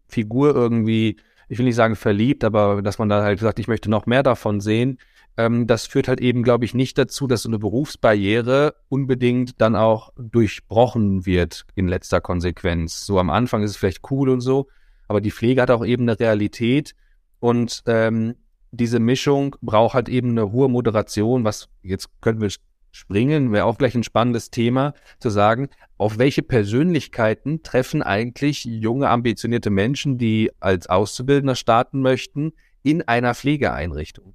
Figur 0.09 0.55
irgendwie, 0.55 1.16
ich 1.49 1.59
will 1.59 1.66
nicht 1.66 1.76
sagen 1.76 1.95
verliebt, 1.95 2.43
aber 2.43 2.83
dass 2.83 2.99
man 2.99 3.09
da 3.09 3.23
halt 3.23 3.38
sagt, 3.38 3.61
ich 3.61 3.69
möchte 3.69 3.88
noch 3.88 4.07
mehr 4.07 4.25
davon 4.25 4.61
sehen, 4.61 4.99
ähm, 5.37 5.69
das 5.69 5.87
führt 5.87 6.09
halt 6.09 6.21
eben, 6.21 6.43
glaube 6.43 6.64
ich, 6.64 6.75
nicht 6.75 6.99
dazu, 6.99 7.28
dass 7.28 7.43
so 7.43 7.49
eine 7.49 7.61
Berufsbarriere 7.61 8.75
unbedingt 8.88 9.61
dann 9.61 9.76
auch 9.76 10.12
durchbrochen 10.19 11.25
wird 11.25 11.64
in 11.76 11.87
letzter 11.87 12.21
Konsequenz. 12.21 13.07
So 13.07 13.21
am 13.21 13.31
Anfang 13.31 13.62
ist 13.62 13.71
es 13.71 13.76
vielleicht 13.76 14.11
cool 14.11 14.31
und 14.31 14.40
so, 14.40 14.66
aber 15.07 15.21
die 15.21 15.31
Pflege 15.31 15.62
hat 15.62 15.71
auch 15.71 15.87
eben 15.87 16.02
eine 16.02 16.19
Realität 16.19 16.97
und 17.38 17.85
ähm, 17.87 18.35
diese 18.73 18.99
Mischung 18.99 19.55
braucht 19.62 19.95
halt 19.95 20.09
eben 20.09 20.31
eine 20.31 20.50
hohe 20.50 20.69
Moderation, 20.69 21.45
was 21.45 21.69
jetzt 21.83 22.09
können 22.21 22.40
wir 22.40 22.50
springen, 22.96 23.52
wäre 23.52 23.66
auch 23.66 23.78
gleich 23.78 23.94
ein 23.94 24.02
spannendes 24.02 24.50
Thema, 24.50 24.94
zu 25.18 25.30
sagen, 25.30 25.68
auf 25.98 26.18
welche 26.18 26.42
Persönlichkeiten 26.42 27.62
treffen 27.62 28.02
eigentlich 28.02 28.64
junge, 28.64 29.08
ambitionierte 29.08 29.70
Menschen, 29.70 30.18
die 30.18 30.50
als 30.60 30.88
Auszubildender 30.88 31.54
starten 31.54 32.00
möchten, 32.00 32.52
in 32.82 33.02
einer 33.02 33.34
Pflegeeinrichtung. 33.34 34.34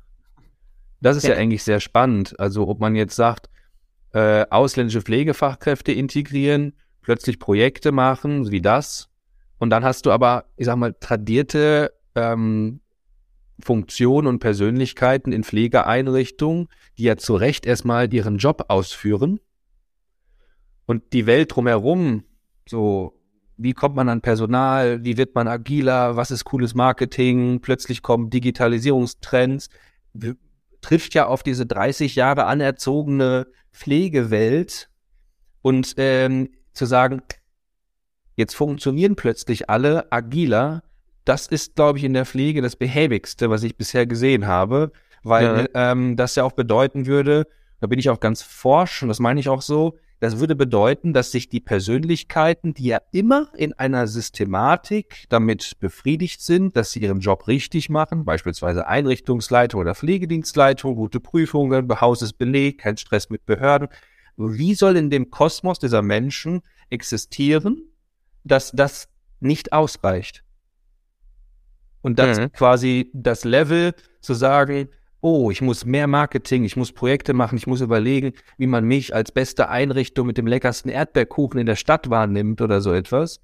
Das 1.01 1.17
ist 1.17 1.23
ja, 1.23 1.31
ja 1.31 1.37
eigentlich 1.37 1.63
sehr 1.63 1.79
spannend. 1.79 2.39
Also 2.39 2.67
ob 2.67 2.79
man 2.79 2.95
jetzt 2.95 3.15
sagt, 3.15 3.49
äh, 4.13 4.45
ausländische 4.49 5.01
Pflegefachkräfte 5.01 5.91
integrieren, 5.91 6.73
plötzlich 7.01 7.39
Projekte 7.39 7.91
machen, 7.91 8.51
wie 8.51 8.61
das. 8.61 9.09
Und 9.57 9.69
dann 9.69 9.83
hast 9.83 10.05
du 10.05 10.11
aber, 10.11 10.45
ich 10.57 10.65
sag 10.65 10.75
mal, 10.75 10.93
tradierte 10.99 11.93
ähm, 12.15 12.80
Funktionen 13.61 14.27
und 14.27 14.39
Persönlichkeiten 14.39 15.31
in 15.31 15.43
Pflegeeinrichtungen, 15.43 16.67
die 16.97 17.03
ja 17.03 17.17
zu 17.17 17.35
Recht 17.35 17.65
erstmal 17.65 18.13
ihren 18.13 18.37
Job 18.37 18.65
ausführen. 18.67 19.39
Und 20.85 21.13
die 21.13 21.25
Welt 21.25 21.55
drumherum, 21.55 22.23
so, 22.67 23.19
wie 23.57 23.73
kommt 23.73 23.95
man 23.95 24.09
an 24.09 24.21
Personal, 24.21 25.03
wie 25.03 25.17
wird 25.17 25.35
man 25.35 25.47
agiler, 25.47 26.15
was 26.15 26.31
ist 26.31 26.45
cooles 26.45 26.73
Marketing, 26.73 27.61
plötzlich 27.61 28.01
kommen 28.01 28.29
Digitalisierungstrends, 28.29 29.69
trifft 30.81 31.13
ja 31.13 31.27
auf 31.27 31.43
diese 31.43 31.65
30 31.65 32.15
Jahre 32.15 32.45
anerzogene 32.45 33.47
Pflegewelt 33.71 34.89
und 35.61 35.93
ähm, 35.97 36.49
zu 36.73 36.85
sagen, 36.85 37.21
jetzt 38.35 38.55
funktionieren 38.55 39.15
plötzlich 39.15 39.69
alle 39.69 40.11
agiler, 40.11 40.83
das 41.25 41.47
ist, 41.47 41.75
glaube 41.75 41.99
ich, 41.99 42.03
in 42.03 42.13
der 42.13 42.25
Pflege 42.25 42.61
das 42.61 42.75
behäbigste, 42.75 43.49
was 43.49 43.63
ich 43.63 43.77
bisher 43.77 44.05
gesehen 44.05 44.47
habe, 44.47 44.91
weil 45.23 45.69
ja. 45.73 45.91
ähm, 45.91 46.15
das 46.15 46.35
ja 46.35 46.43
auch 46.43 46.53
bedeuten 46.53 47.05
würde, 47.05 47.47
da 47.79 47.87
bin 47.87 47.99
ich 47.99 48.09
auch 48.09 48.19
ganz 48.19 48.41
forsch 48.41 49.01
und 49.01 49.09
das 49.09 49.19
meine 49.19 49.39
ich 49.39 49.49
auch 49.49 49.61
so, 49.61 49.97
das 50.21 50.39
würde 50.39 50.55
bedeuten, 50.55 51.13
dass 51.13 51.31
sich 51.31 51.49
die 51.49 51.59
Persönlichkeiten, 51.59 52.75
die 52.75 52.85
ja 52.85 53.01
immer 53.11 53.49
in 53.57 53.73
einer 53.73 54.05
Systematik 54.05 55.25
damit 55.29 55.79
befriedigt 55.79 56.41
sind, 56.41 56.75
dass 56.77 56.91
sie 56.91 56.99
ihren 56.99 57.21
Job 57.21 57.47
richtig 57.47 57.89
machen, 57.89 58.23
beispielsweise 58.23 58.85
Einrichtungsleitung 58.85 59.81
oder 59.81 59.95
Pflegedienstleitung, 59.95 60.95
gute 60.95 61.19
Prüfungen, 61.19 61.89
Haus 61.99 62.21
ist 62.21 62.33
belegt, 62.33 62.81
kein 62.81 62.97
Stress 62.97 63.31
mit 63.31 63.47
Behörden. 63.47 63.87
Wie 64.37 64.75
soll 64.75 64.95
in 64.95 65.09
dem 65.09 65.31
Kosmos 65.31 65.79
dieser 65.79 66.03
Menschen 66.03 66.61
existieren, 66.91 67.81
dass 68.43 68.71
das 68.71 69.09
nicht 69.39 69.73
ausreicht? 69.73 70.43
Und 72.01 72.19
das 72.19 72.39
mhm. 72.39 72.51
quasi 72.51 73.11
das 73.13 73.43
Level 73.45 73.93
zu 74.21 74.33
sagen, 74.33 74.89
oh, 75.21 75.51
ich 75.51 75.61
muss 75.61 75.85
mehr 75.85 76.07
Marketing, 76.07 76.63
ich 76.63 76.75
muss 76.75 76.91
Projekte 76.91 77.33
machen, 77.33 77.57
ich 77.57 77.67
muss 77.67 77.81
überlegen, 77.81 78.33
wie 78.57 78.67
man 78.67 78.85
mich 78.85 79.13
als 79.13 79.31
beste 79.31 79.69
Einrichtung 79.69 80.27
mit 80.27 80.37
dem 80.37 80.47
leckersten 80.47 80.89
Erdbeerkuchen 80.89 81.59
in 81.59 81.67
der 81.67 81.75
Stadt 81.75 82.09
wahrnimmt 82.09 82.61
oder 82.61 82.81
so 82.81 82.91
etwas. 82.91 83.39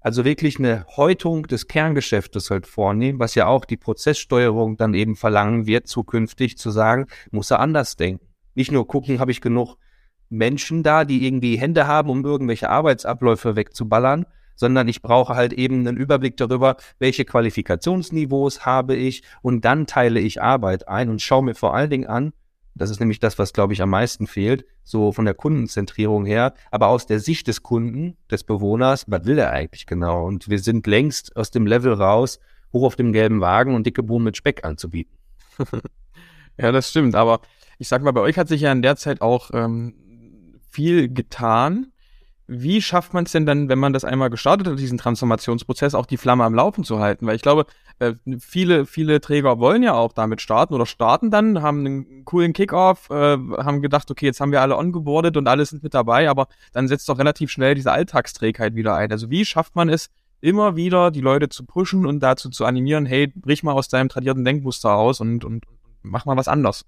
Also 0.00 0.24
wirklich 0.24 0.58
eine 0.58 0.84
Häutung 0.96 1.46
des 1.46 1.68
Kerngeschäftes 1.68 2.50
halt 2.50 2.66
vornehmen, 2.66 3.18
was 3.18 3.34
ja 3.34 3.46
auch 3.46 3.64
die 3.64 3.76
Prozesssteuerung 3.76 4.76
dann 4.76 4.94
eben 4.94 5.16
verlangen 5.16 5.66
wird, 5.66 5.86
zukünftig 5.86 6.58
zu 6.58 6.70
sagen, 6.70 7.06
muss 7.30 7.50
er 7.50 7.60
anders 7.60 7.96
denken. 7.96 8.26
Nicht 8.54 8.72
nur 8.72 8.86
gucken, 8.86 9.20
habe 9.20 9.30
ich 9.30 9.40
genug 9.40 9.76
Menschen 10.28 10.82
da, 10.82 11.04
die 11.04 11.24
irgendwie 11.24 11.56
Hände 11.56 11.86
haben, 11.86 12.10
um 12.10 12.24
irgendwelche 12.24 12.68
Arbeitsabläufe 12.68 13.54
wegzuballern, 13.54 14.26
sondern 14.54 14.88
ich 14.88 15.02
brauche 15.02 15.34
halt 15.34 15.52
eben 15.52 15.86
einen 15.86 15.96
Überblick 15.96 16.36
darüber, 16.36 16.76
welche 16.98 17.24
Qualifikationsniveaus 17.24 18.66
habe 18.66 18.94
ich 18.96 19.22
und 19.42 19.64
dann 19.64 19.86
teile 19.86 20.20
ich 20.20 20.42
Arbeit 20.42 20.88
ein 20.88 21.08
und 21.08 21.22
schaue 21.22 21.44
mir 21.44 21.54
vor 21.54 21.74
allen 21.74 21.90
Dingen 21.90 22.06
an, 22.06 22.32
das 22.74 22.90
ist 22.90 23.00
nämlich 23.00 23.20
das, 23.20 23.38
was, 23.38 23.52
glaube 23.52 23.74
ich, 23.74 23.82
am 23.82 23.90
meisten 23.90 24.26
fehlt, 24.26 24.64
so 24.82 25.12
von 25.12 25.24
der 25.24 25.34
Kundenzentrierung 25.34 26.24
her, 26.24 26.54
aber 26.70 26.88
aus 26.88 27.06
der 27.06 27.20
Sicht 27.20 27.46
des 27.46 27.62
Kunden, 27.62 28.16
des 28.30 28.44
Bewohners, 28.44 29.04
was 29.08 29.26
will 29.26 29.38
er 29.38 29.50
eigentlich 29.50 29.86
genau? 29.86 30.26
Und 30.26 30.48
wir 30.48 30.58
sind 30.58 30.86
längst 30.86 31.36
aus 31.36 31.50
dem 31.50 31.66
Level 31.66 31.92
raus, 31.92 32.40
hoch 32.72 32.84
auf 32.84 32.96
dem 32.96 33.12
gelben 33.12 33.40
Wagen 33.40 33.74
und 33.74 33.86
dicke 33.86 34.02
Bohnen 34.02 34.24
mit 34.24 34.36
Speck 34.36 34.64
anzubieten. 34.64 35.12
ja, 36.56 36.72
das 36.72 36.88
stimmt, 36.88 37.14
aber 37.14 37.40
ich 37.78 37.88
sag 37.88 38.02
mal, 38.02 38.12
bei 38.12 38.22
euch 38.22 38.38
hat 38.38 38.48
sich 38.48 38.62
ja 38.62 38.72
in 38.72 38.82
der 38.82 38.96
Zeit 38.96 39.20
auch 39.20 39.50
ähm, 39.52 39.94
viel 40.70 41.12
getan 41.12 41.91
wie 42.46 42.82
schafft 42.82 43.14
man 43.14 43.24
es 43.24 43.32
denn 43.32 43.46
dann, 43.46 43.68
wenn 43.68 43.78
man 43.78 43.92
das 43.92 44.04
einmal 44.04 44.30
gestartet 44.30 44.66
hat, 44.66 44.78
diesen 44.78 44.98
Transformationsprozess, 44.98 45.94
auch 45.94 46.06
die 46.06 46.16
Flamme 46.16 46.44
am 46.44 46.54
Laufen 46.54 46.84
zu 46.84 46.98
halten? 46.98 47.26
Weil 47.26 47.36
ich 47.36 47.42
glaube, 47.42 47.66
äh, 47.98 48.14
viele, 48.40 48.84
viele 48.86 49.20
Träger 49.20 49.58
wollen 49.58 49.82
ja 49.82 49.94
auch 49.94 50.12
damit 50.12 50.40
starten 50.40 50.74
oder 50.74 50.86
starten 50.86 51.30
dann, 51.30 51.62
haben 51.62 51.86
einen 51.86 52.24
coolen 52.24 52.52
Kickoff, 52.52 53.10
äh, 53.10 53.14
haben 53.14 53.80
gedacht, 53.80 54.10
okay, 54.10 54.26
jetzt 54.26 54.40
haben 54.40 54.52
wir 54.52 54.60
alle 54.60 54.76
ongeboardet 54.76 55.36
und 55.36 55.46
alle 55.46 55.64
sind 55.64 55.82
mit 55.82 55.94
dabei, 55.94 56.28
aber 56.28 56.48
dann 56.72 56.88
setzt 56.88 57.08
doch 57.08 57.18
relativ 57.18 57.50
schnell 57.50 57.74
diese 57.74 57.92
Alltagsträgheit 57.92 58.74
wieder 58.74 58.94
ein. 58.96 59.12
Also 59.12 59.30
wie 59.30 59.44
schafft 59.44 59.76
man 59.76 59.88
es, 59.88 60.10
immer 60.40 60.74
wieder 60.74 61.12
die 61.12 61.20
Leute 61.20 61.48
zu 61.48 61.64
pushen 61.64 62.04
und 62.04 62.20
dazu 62.20 62.50
zu 62.50 62.64
animieren, 62.64 63.06
hey, 63.06 63.28
brich 63.28 63.62
mal 63.62 63.72
aus 63.72 63.88
deinem 63.88 64.08
tradierten 64.08 64.44
Denkmuster 64.44 64.94
aus 64.94 65.20
und, 65.20 65.44
und 65.44 65.64
mach 66.02 66.24
mal 66.24 66.36
was 66.36 66.48
anders? 66.48 66.84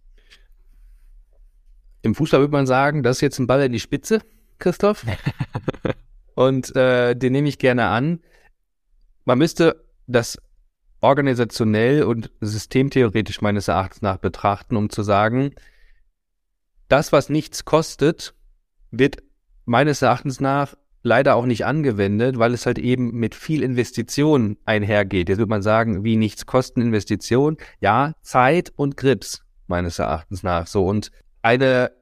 Im 2.03 2.15
Fußball 2.15 2.41
würde 2.41 2.53
man 2.53 2.67
sagen, 2.67 3.03
das 3.03 3.19
ist 3.19 3.21
jetzt 3.23 3.39
ein 3.39 3.47
Ball 3.47 3.63
in 3.63 3.73
die 3.73 3.81
Spitze. 3.81 4.21
Christoph. 4.59 5.05
und 6.35 6.75
äh, 6.77 7.15
den 7.15 7.33
nehme 7.33 7.49
ich 7.49 7.59
gerne 7.59 7.87
an. 7.87 8.21
Man 9.25 9.39
müsste 9.39 9.85
das 10.07 10.39
organisationell 11.01 12.03
und 12.03 12.31
systemtheoretisch 12.41 13.41
meines 13.41 13.69
Erachtens 13.69 14.03
nach 14.03 14.17
betrachten, 14.17 14.77
um 14.77 14.91
zu 14.91 15.03
sagen, 15.03 15.55
das, 16.89 17.13
was 17.13 17.29
nichts 17.29 17.65
kostet, 17.65 18.35
wird 18.91 19.23
meines 19.65 20.03
Erachtens 20.03 20.41
nach 20.41 20.75
leider 21.03 21.37
auch 21.37 21.45
nicht 21.45 21.67
angewendet, 21.67 22.39
weil 22.39 22.55
es 22.55 22.67
halt 22.67 22.79
eben 22.79 23.13
mit 23.13 23.35
viel 23.35 23.63
Investition 23.63 24.57
einhergeht. 24.65 25.29
Jetzt 25.29 25.39
würde 25.39 25.51
man 25.51 25.63
sagen, 25.63 26.03
wie 26.03 26.17
nichts 26.17 26.47
kosten 26.47 26.81
Investition? 26.81 27.59
Ja, 27.81 28.15
Zeit 28.23 28.73
und 28.75 28.97
Grips, 28.97 29.45
meines 29.67 29.99
Erachtens 29.99 30.43
nach. 30.43 30.67
So. 30.67 30.87
Und 30.87 31.11
eine 31.43 31.93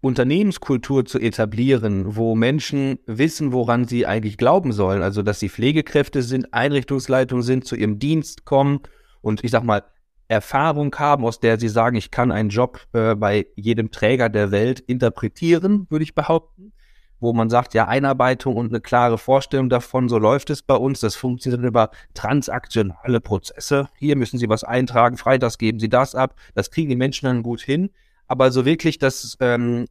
Unternehmenskultur 0.00 1.04
zu 1.04 1.18
etablieren, 1.18 2.16
wo 2.16 2.34
Menschen 2.34 2.98
wissen, 3.06 3.52
woran 3.52 3.86
sie 3.86 4.06
eigentlich 4.06 4.36
glauben 4.36 4.72
sollen. 4.72 5.02
Also, 5.02 5.22
dass 5.22 5.40
sie 5.40 5.48
Pflegekräfte 5.48 6.22
sind, 6.22 6.52
Einrichtungsleitung 6.52 7.42
sind, 7.42 7.64
zu 7.64 7.76
ihrem 7.76 7.98
Dienst 7.98 8.44
kommen 8.44 8.80
und 9.20 9.42
ich 9.42 9.50
sag 9.50 9.64
mal, 9.64 9.82
Erfahrung 10.28 10.94
haben, 10.96 11.24
aus 11.24 11.40
der 11.40 11.58
sie 11.58 11.68
sagen, 11.68 11.96
ich 11.96 12.10
kann 12.10 12.32
einen 12.32 12.48
Job 12.48 12.80
äh, 12.92 13.14
bei 13.14 13.46
jedem 13.54 13.90
Träger 13.90 14.28
der 14.28 14.50
Welt 14.50 14.80
interpretieren, 14.80 15.86
würde 15.88 16.02
ich 16.02 16.14
behaupten. 16.14 16.72
Wo 17.18 17.32
man 17.32 17.48
sagt, 17.48 17.72
ja, 17.72 17.88
Einarbeitung 17.88 18.56
und 18.56 18.68
eine 18.68 18.80
klare 18.80 19.16
Vorstellung 19.16 19.70
davon, 19.70 20.08
so 20.10 20.18
läuft 20.18 20.50
es 20.50 20.62
bei 20.62 20.74
uns. 20.74 21.00
Das 21.00 21.16
funktioniert 21.16 21.64
über 21.64 21.90
transaktionale 22.12 23.20
Prozesse. 23.20 23.88
Hier 23.96 24.16
müssen 24.16 24.38
Sie 24.38 24.50
was 24.50 24.64
eintragen, 24.64 25.16
freitags 25.16 25.56
geben 25.56 25.78
Sie 25.78 25.88
das 25.88 26.14
ab. 26.14 26.34
Das 26.54 26.70
kriegen 26.70 26.90
die 26.90 26.96
Menschen 26.96 27.24
dann 27.24 27.42
gut 27.42 27.62
hin 27.62 27.90
aber 28.28 28.50
so 28.50 28.64
wirklich, 28.64 28.98
dass 28.98 29.36
ähm, 29.40 29.86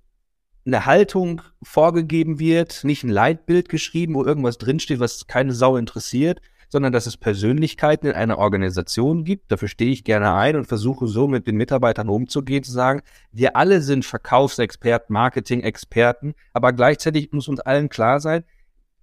eine 0.65 0.86
Haltung 0.86 1.42
vorgegeben 1.62 2.39
wird, 2.39 2.84
nicht 2.84 3.04
ein 3.04 3.10
Leitbild 3.10 3.70
geschrieben, 3.70 4.15
wo 4.15 4.24
irgendwas 4.24 4.58
drinsteht, 4.58 5.00
was 5.00 5.27
keine 5.27 5.54
Sau 5.54 5.77
interessiert, 5.77 6.42
sondern 6.70 6.92
dass 6.92 7.06
es 7.06 7.18
Persönlichkeiten 7.18 8.08
in 8.08 8.13
einer 8.13 8.39
Organisation 8.39 9.24
gibt. 9.24 9.51
Dafür 9.51 9.68
stehe 9.68 9.92
ich 9.92 10.04
gerne 10.04 10.34
ein 10.34 10.56
und 10.56 10.65
versuche 10.65 11.08
so 11.08 11.27
mit 11.27 11.48
den 11.48 11.56
Mitarbeitern 11.56 12.10
umzugehen, 12.10 12.63
zu 12.63 12.72
sagen, 12.72 13.01
wir 13.32 13.56
alle 13.56 13.82
sind 13.82 14.06
Verkaufsexperten, 14.06 15.13
Marketing-Experten, 15.13 16.34
aber 16.54 16.74
gleichzeitig 16.74 17.32
muss 17.32 17.48
uns 17.48 17.60
allen 17.60 17.89
klar 17.89 18.20
sein, 18.20 18.44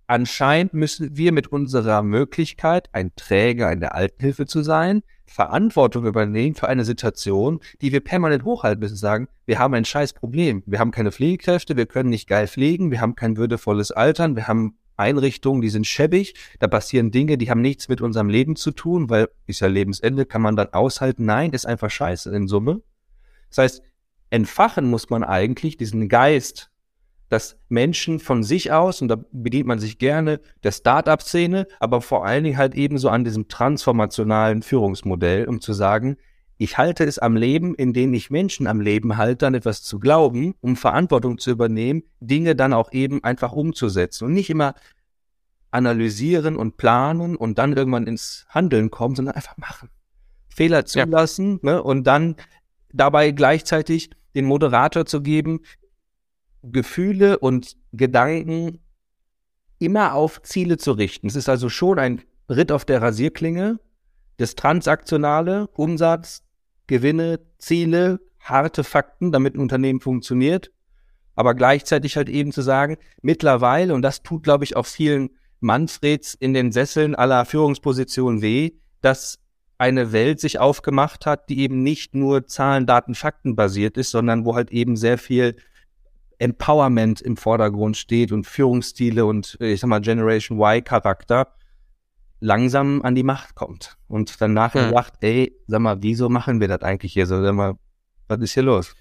anscheinend 0.06 0.74
müssen 0.74 1.16
wir 1.16 1.32
mit 1.32 1.46
unserer 1.46 2.02
Möglichkeit, 2.02 2.88
ein 2.92 3.14
Träger 3.14 3.70
in 3.72 3.80
der 3.80 3.94
Altenhilfe 3.94 4.46
zu 4.46 4.62
sein, 4.62 5.02
Verantwortung 5.26 6.06
übernehmen 6.06 6.54
für 6.54 6.68
eine 6.68 6.84
Situation, 6.84 7.60
die 7.80 7.92
wir 7.92 8.00
permanent 8.00 8.44
hochhalten 8.44 8.80
müssen, 8.80 8.96
sagen, 8.96 9.28
wir 9.46 9.58
haben 9.58 9.74
ein 9.74 9.84
scheiß 9.84 10.12
Problem. 10.12 10.62
Wir 10.66 10.78
haben 10.78 10.90
keine 10.90 11.12
Pflegekräfte, 11.12 11.76
wir 11.76 11.86
können 11.86 12.10
nicht 12.10 12.28
geil 12.28 12.46
pflegen, 12.46 12.90
wir 12.90 13.00
haben 13.00 13.14
kein 13.14 13.36
würdevolles 13.36 13.92
Altern, 13.92 14.36
wir 14.36 14.48
haben 14.48 14.76
Einrichtungen, 14.96 15.62
die 15.62 15.70
sind 15.70 15.86
schäbig, 15.86 16.34
da 16.58 16.68
passieren 16.68 17.10
Dinge, 17.10 17.38
die 17.38 17.50
haben 17.50 17.60
nichts 17.60 17.88
mit 17.88 18.00
unserem 18.00 18.28
Leben 18.28 18.56
zu 18.56 18.70
tun, 18.72 19.10
weil 19.10 19.28
ist 19.46 19.60
ja 19.60 19.68
Lebensende, 19.68 20.26
kann 20.26 20.42
man 20.42 20.56
dann 20.56 20.72
aushalten. 20.72 21.24
Nein, 21.24 21.50
ist 21.52 21.66
einfach 21.66 21.90
scheiße 21.90 22.34
in 22.34 22.46
Summe. 22.46 22.82
Das 23.48 23.58
heißt, 23.58 23.82
entfachen 24.30 24.88
muss 24.88 25.10
man 25.10 25.24
eigentlich 25.24 25.76
diesen 25.76 26.08
Geist, 26.08 26.70
dass 27.32 27.56
Menschen 27.70 28.20
von 28.20 28.42
sich 28.42 28.72
aus, 28.72 29.00
und 29.00 29.08
da 29.08 29.16
bedient 29.32 29.66
man 29.66 29.78
sich 29.78 29.96
gerne 29.96 30.38
der 30.64 30.72
Start-up-Szene, 30.72 31.66
aber 31.80 32.02
vor 32.02 32.26
allen 32.26 32.44
Dingen 32.44 32.58
halt 32.58 32.74
eben 32.74 32.98
so 32.98 33.08
an 33.08 33.24
diesem 33.24 33.48
transformationalen 33.48 34.60
Führungsmodell, 34.60 35.48
um 35.48 35.62
zu 35.62 35.72
sagen, 35.72 36.18
ich 36.58 36.76
halte 36.76 37.04
es 37.04 37.18
am 37.18 37.34
Leben, 37.34 37.74
indem 37.74 38.12
ich 38.12 38.30
Menschen 38.30 38.66
am 38.66 38.82
Leben 38.82 39.16
halte, 39.16 39.46
an 39.46 39.54
etwas 39.54 39.82
zu 39.82 39.98
glauben, 39.98 40.54
um 40.60 40.76
Verantwortung 40.76 41.38
zu 41.38 41.50
übernehmen, 41.50 42.02
Dinge 42.20 42.54
dann 42.54 42.74
auch 42.74 42.92
eben 42.92 43.24
einfach 43.24 43.52
umzusetzen 43.52 44.26
und 44.26 44.34
nicht 44.34 44.50
immer 44.50 44.74
analysieren 45.70 46.56
und 46.56 46.76
planen 46.76 47.36
und 47.36 47.56
dann 47.58 47.72
irgendwann 47.72 48.06
ins 48.06 48.44
Handeln 48.50 48.90
kommen, 48.90 49.16
sondern 49.16 49.36
einfach 49.36 49.56
machen. 49.56 49.88
Fehler 50.50 50.84
zulassen 50.84 51.60
ja. 51.62 51.72
ne, 51.72 51.82
und 51.82 52.06
dann 52.06 52.36
dabei 52.92 53.30
gleichzeitig 53.30 54.10
den 54.34 54.44
Moderator 54.44 55.06
zu 55.06 55.22
geben, 55.22 55.60
Gefühle 56.62 57.38
und 57.38 57.76
Gedanken 57.92 58.78
immer 59.78 60.14
auf 60.14 60.42
Ziele 60.42 60.78
zu 60.78 60.92
richten. 60.92 61.26
Es 61.26 61.36
ist 61.36 61.48
also 61.48 61.68
schon 61.68 61.98
ein 61.98 62.22
Ritt 62.48 62.70
auf 62.70 62.84
der 62.84 63.02
Rasierklinge, 63.02 63.80
das 64.36 64.54
Transaktionale, 64.54 65.68
Umsatz, 65.74 66.44
Gewinne, 66.86 67.40
Ziele, 67.58 68.20
harte 68.40 68.84
Fakten, 68.84 69.32
damit 69.32 69.54
ein 69.54 69.60
Unternehmen 69.60 70.00
funktioniert. 70.00 70.70
Aber 71.34 71.54
gleichzeitig 71.54 72.16
halt 72.16 72.28
eben 72.28 72.52
zu 72.52 72.62
sagen, 72.62 72.96
mittlerweile, 73.22 73.94
und 73.94 74.02
das 74.02 74.22
tut, 74.22 74.42
glaube 74.42 74.64
ich, 74.64 74.76
auch 74.76 74.86
vielen 74.86 75.30
Manfreds 75.60 76.34
in 76.34 76.52
den 76.54 76.72
Sesseln 76.72 77.14
aller 77.14 77.44
Führungspositionen 77.44 78.42
weh, 78.42 78.72
dass 79.00 79.38
eine 79.78 80.12
Welt 80.12 80.38
sich 80.40 80.58
aufgemacht 80.58 81.26
hat, 81.26 81.48
die 81.48 81.60
eben 81.60 81.82
nicht 81.82 82.14
nur 82.14 82.46
Zahlen, 82.46 82.86
Daten, 82.86 83.14
Fakten 83.14 83.56
basiert 83.56 83.96
ist, 83.96 84.10
sondern 84.10 84.44
wo 84.44 84.54
halt 84.54 84.70
eben 84.70 84.96
sehr 84.96 85.18
viel 85.18 85.56
Empowerment 86.42 87.20
im 87.20 87.36
Vordergrund 87.36 87.96
steht 87.96 88.32
und 88.32 88.46
Führungsstile 88.46 89.24
und 89.24 89.56
ich 89.60 89.80
sag 89.80 89.88
mal 89.88 90.00
Generation 90.00 90.58
Y 90.58 90.82
Charakter 90.84 91.54
langsam 92.40 93.02
an 93.02 93.14
die 93.14 93.22
Macht 93.22 93.54
kommt 93.54 93.96
und 94.08 94.40
dann 94.40 94.52
nachher 94.52 94.86
hm. 94.86 94.94
sagt, 94.94 95.22
ey, 95.22 95.56
sag 95.68 95.80
mal, 95.80 96.02
wieso 96.02 96.28
machen 96.28 96.60
wir 96.60 96.68
das 96.68 96.82
eigentlich 96.82 97.12
hier 97.12 97.26
so? 97.26 97.40
Sag 97.40 97.54
mal, 97.54 97.74
was 98.26 98.40
ist 98.40 98.54
hier 98.54 98.64
los? 98.64 98.94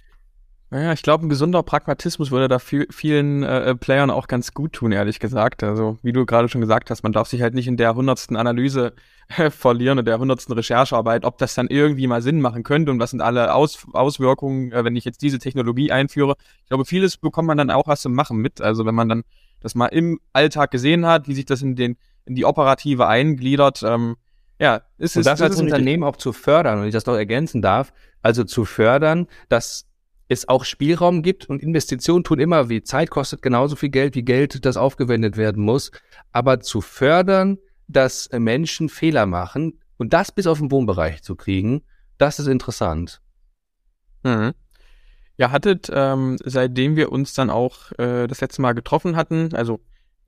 Naja, 0.69 0.93
ich 0.93 1.01
glaube, 1.01 1.25
ein 1.25 1.29
gesunder 1.29 1.63
Pragmatismus 1.63 2.31
würde 2.31 2.47
da 2.47 2.57
vielen 2.57 3.43
äh, 3.43 3.75
Playern 3.75 4.09
auch 4.09 4.27
ganz 4.27 4.53
gut 4.53 4.71
tun, 4.71 4.93
ehrlich 4.93 5.19
gesagt. 5.19 5.63
Also, 5.63 5.97
wie 6.01 6.13
du 6.13 6.25
gerade 6.25 6.47
schon 6.47 6.61
gesagt 6.61 6.89
hast, 6.89 7.03
man 7.03 7.11
darf 7.11 7.27
sich 7.27 7.41
halt 7.41 7.53
nicht 7.53 7.67
in 7.67 7.75
der 7.75 7.93
hundertsten 7.93 8.37
Analyse 8.37 8.87
äh, 8.87 8.91
verlieren 9.49 9.99
und 9.99 10.05
der 10.05 10.19
hundertsten 10.19 10.53
Recherchearbeit, 10.53 11.25
ob 11.25 11.37
das 11.37 11.55
dann 11.55 11.67
irgendwie 11.67 12.07
mal 12.07 12.21
Sinn 12.21 12.41
machen 12.41 12.63
könnte 12.63 12.91
und 12.91 12.99
was 12.99 13.11
sind 13.11 13.21
alle 13.21 13.53
Aus 13.53 13.85
Auswirkungen, 13.93 14.71
äh, 14.71 14.83
wenn 14.83 14.95
ich 14.95 15.05
jetzt 15.05 15.21
diese 15.21 15.39
Technologie 15.39 15.91
einführe. 15.91 16.35
Ich 16.63 16.69
glaube, 16.69 16.85
vieles 16.85 17.17
bekommt 17.17 17.47
man 17.47 17.57
dann 17.57 17.71
auch 17.71 17.87
was 17.87 18.01
zum 18.01 18.13
Machen 18.13 18.37
mit. 18.37 18.61
Also, 18.61 18.85
wenn 18.85 18.95
man 18.95 19.09
dann 19.09 19.23
das 19.59 19.75
mal 19.75 19.87
im 19.87 20.19
Alltag 20.33 20.71
gesehen 20.71 21.05
hat, 21.05 21.27
wie 21.27 21.35
sich 21.35 21.45
das 21.45 21.61
in 21.61 21.75
den 21.75 21.97
in 22.25 22.35
die 22.35 22.45
Operative 22.45 23.07
eingliedert, 23.07 23.83
ähm, 23.83 24.15
ja, 24.59 24.81
ist 24.97 25.11
es. 25.11 25.17
Und 25.17 25.25
das 25.25 25.41
als 25.41 25.59
Unternehmen 25.59 26.03
auch 26.03 26.17
zu 26.17 26.33
fördern, 26.33 26.79
und 26.79 26.85
ich 26.85 26.93
das 26.93 27.07
noch 27.07 27.15
ergänzen 27.15 27.61
darf, 27.61 27.91
also 28.21 28.43
zu 28.43 28.63
fördern, 28.65 29.27
dass 29.49 29.87
es 30.27 30.47
auch 30.47 30.63
Spielraum 30.63 31.23
gibt 31.23 31.49
und 31.49 31.61
Investitionen 31.61 32.23
tun 32.23 32.39
immer 32.39 32.69
wie 32.69 32.83
Zeit 32.83 33.09
kostet 33.09 33.41
genauso 33.41 33.75
viel 33.75 33.89
Geld 33.89 34.15
wie 34.15 34.23
Geld, 34.23 34.65
das 34.65 34.77
aufgewendet 34.77 35.35
werden 35.35 35.63
muss. 35.63 35.91
Aber 36.31 36.61
zu 36.61 36.79
fördern, 36.79 37.57
dass 37.91 38.29
Menschen 38.31 38.89
Fehler 38.89 39.25
machen 39.25 39.79
und 39.97 40.13
das 40.13 40.31
bis 40.31 40.47
auf 40.47 40.59
den 40.59 40.71
Wohnbereich 40.71 41.21
zu 41.23 41.35
kriegen, 41.35 41.83
das 42.17 42.39
ist 42.39 42.47
interessant. 42.47 43.21
Mhm. 44.23 44.53
Ja, 45.37 45.51
hattet, 45.51 45.89
ähm, 45.93 46.37
seitdem 46.43 46.95
wir 46.95 47.11
uns 47.11 47.33
dann 47.33 47.49
auch 47.49 47.91
äh, 47.93 48.27
das 48.27 48.41
letzte 48.41 48.61
Mal 48.61 48.73
getroffen 48.73 49.15
hatten, 49.15 49.55
also 49.55 49.79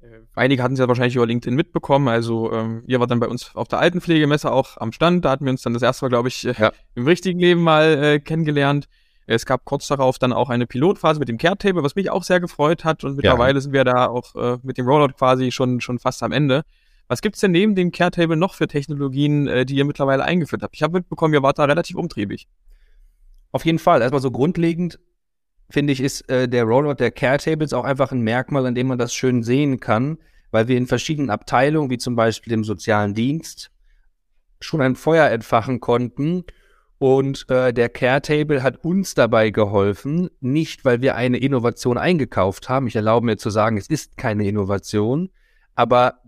äh, 0.02 0.22
einige 0.34 0.64
hatten 0.64 0.74
es 0.74 0.80
ja 0.80 0.88
wahrscheinlich 0.88 1.16
über 1.16 1.28
LinkedIn 1.28 1.56
mitbekommen, 1.56 2.08
also 2.08 2.52
ähm, 2.52 2.84
ihr 2.88 3.00
wart 3.00 3.12
dann 3.12 3.20
bei 3.20 3.28
uns 3.28 3.56
auf 3.56 3.68
der 3.68 3.80
Altenpflegemesse 3.80 4.52
auch 4.52 4.78
am 4.78 4.92
Stand, 4.92 5.26
da 5.26 5.32
hatten 5.32 5.46
wir 5.46 5.52
uns 5.52 5.62
dann 5.62 5.74
das 5.74 5.84
erste 5.84 6.06
Mal, 6.06 6.10
glaube 6.10 6.30
ich, 6.30 6.46
äh, 6.48 6.56
ja. 6.58 6.72
im 6.96 7.06
richtigen 7.06 7.40
Leben 7.40 7.62
mal 7.62 8.04
äh, 8.04 8.20
kennengelernt. 8.20 8.88
Es 9.26 9.46
gab 9.46 9.66
kurz 9.66 9.88
darauf 9.88 10.20
dann 10.20 10.34
auch 10.34 10.50
eine 10.50 10.68
Pilotphase 10.68 11.20
mit 11.20 11.30
dem 11.30 11.38
Care-Table, 11.38 11.84
was 11.84 11.96
mich 11.96 12.10
auch 12.10 12.24
sehr 12.24 12.40
gefreut 12.40 12.84
hat. 12.84 13.04
Und 13.04 13.16
mittlerweile 13.16 13.56
ja. 13.56 13.62
sind 13.62 13.72
wir 13.72 13.86
da 13.86 14.08
auch 14.08 14.36
äh, 14.36 14.58
mit 14.64 14.78
dem 14.78 14.86
Rollout 14.86 15.14
quasi 15.14 15.52
schon, 15.52 15.80
schon 15.80 16.00
fast 16.00 16.24
am 16.24 16.32
Ende. 16.32 16.64
Was 17.08 17.22
gibt's 17.22 17.42
denn 17.42 17.52
neben 17.52 17.76
dem 17.76 17.92
Care-Table 17.92 18.38
noch 18.38 18.54
für 18.54 18.68
Technologien, 18.68 19.48
äh, 19.48 19.66
die 19.66 19.76
ihr 19.76 19.86
mittlerweile 19.86 20.24
eingeführt 20.24 20.64
habt? 20.64 20.76
Ich 20.76 20.84
habe 20.84 20.98
mitbekommen, 20.98 21.34
ihr 21.34 21.44
wart 21.44 21.60
da 21.60 21.66
relativ 21.66 21.96
umtriebig. 21.96 22.48
Auf 23.52 23.66
jeden 23.66 23.80
Fall. 23.80 24.02
Erstmal 24.02 24.22
so 24.22 24.32
grundlegend 24.32 25.00
finde 25.70 25.94
ich, 25.94 26.02
ist 26.02 26.30
äh, 26.30 26.48
der 26.48 26.64
Rollout 26.64 26.96
der 26.96 27.12
Care-Tables 27.12 27.74
auch 27.74 27.84
einfach 27.84 28.12
ein 28.12 28.22
Merkmal, 28.22 28.66
an 28.66 28.76
dem 28.76 28.88
man 28.88 28.98
das 28.98 29.14
schön 29.14 29.44
sehen 29.44 29.80
kann, 29.80 30.18
weil 30.52 30.68
wir 30.68 30.78
in 30.78 30.88
verschiedenen 30.88 31.30
Abteilungen, 31.30 31.90
wie 31.90 31.98
zum 31.98 32.16
Beispiel 32.16 32.52
dem 32.52 32.64
sozialen 32.64 33.14
Dienst, 33.14 33.72
schon 34.60 34.82
ein 34.82 34.96
Feuer 34.96 35.30
entfachen 35.30 35.80
konnten 35.80 36.46
und 37.00 37.50
äh, 37.50 37.74
der 37.74 37.90
Caretable 37.90 38.64
hat 38.64 38.84
uns 38.86 39.14
dabei 39.14 39.50
geholfen, 39.50 40.30
nicht 40.40 40.86
weil 40.86 41.02
wir 41.02 41.16
eine 41.16 41.38
Innovation 41.38 41.98
eingekauft 41.98 42.70
haben. 42.70 42.88
Ich 42.88 42.96
erlaube 42.96 43.26
mir 43.26 43.38
zu 43.38 43.50
sagen, 43.50 43.78
es 43.78 43.88
ist 43.88 44.16
keine 44.16 44.48
Innovation, 44.48 45.30
aber 45.76 46.20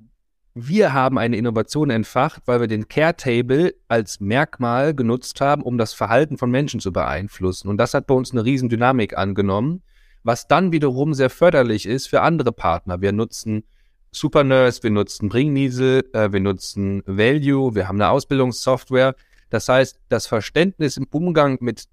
wir 0.57 0.93
haben 0.93 1.17
eine 1.17 1.35
Innovation 1.35 1.89
entfacht, 1.89 2.43
weil 2.45 2.61
wir 2.61 2.67
den 2.67 2.87
Caretable 2.87 3.75
als 3.89 4.21
Merkmal 4.21 4.95
genutzt 4.95 5.41
haben, 5.41 5.61
um 5.61 5.77
das 5.77 5.93
Verhalten 5.93 6.37
von 6.37 6.49
Menschen 6.49 6.79
zu 6.79 6.93
beeinflussen. 6.93 7.67
Und 7.67 7.77
das 7.77 7.93
hat 7.93 8.07
bei 8.07 8.13
uns 8.15 8.31
eine 8.31 8.45
Riesendynamik 8.45 9.17
angenommen, 9.17 9.83
was 10.23 10.47
dann 10.47 10.71
wiederum 10.71 11.13
sehr 11.13 11.29
förderlich 11.29 11.85
ist 11.85 12.07
für 12.07 12.21
andere 12.21 12.53
Partner. 12.53 13.01
Wir 13.01 13.11
nutzen 13.11 13.65
Supernurse, 14.11 14.81
wir 14.81 14.91
nutzen 14.91 15.27
Bringniesel, 15.27 16.09
äh, 16.13 16.31
wir 16.31 16.39
nutzen 16.39 17.03
Value, 17.05 17.75
wir 17.75 17.89
haben 17.89 18.01
eine 18.01 18.09
Ausbildungssoftware, 18.09 19.13
das 19.49 19.67
heißt, 19.67 19.99
das 20.07 20.25
Verständnis 20.25 20.95
im 20.95 21.05
Umgang 21.11 21.57
mit 21.59 21.83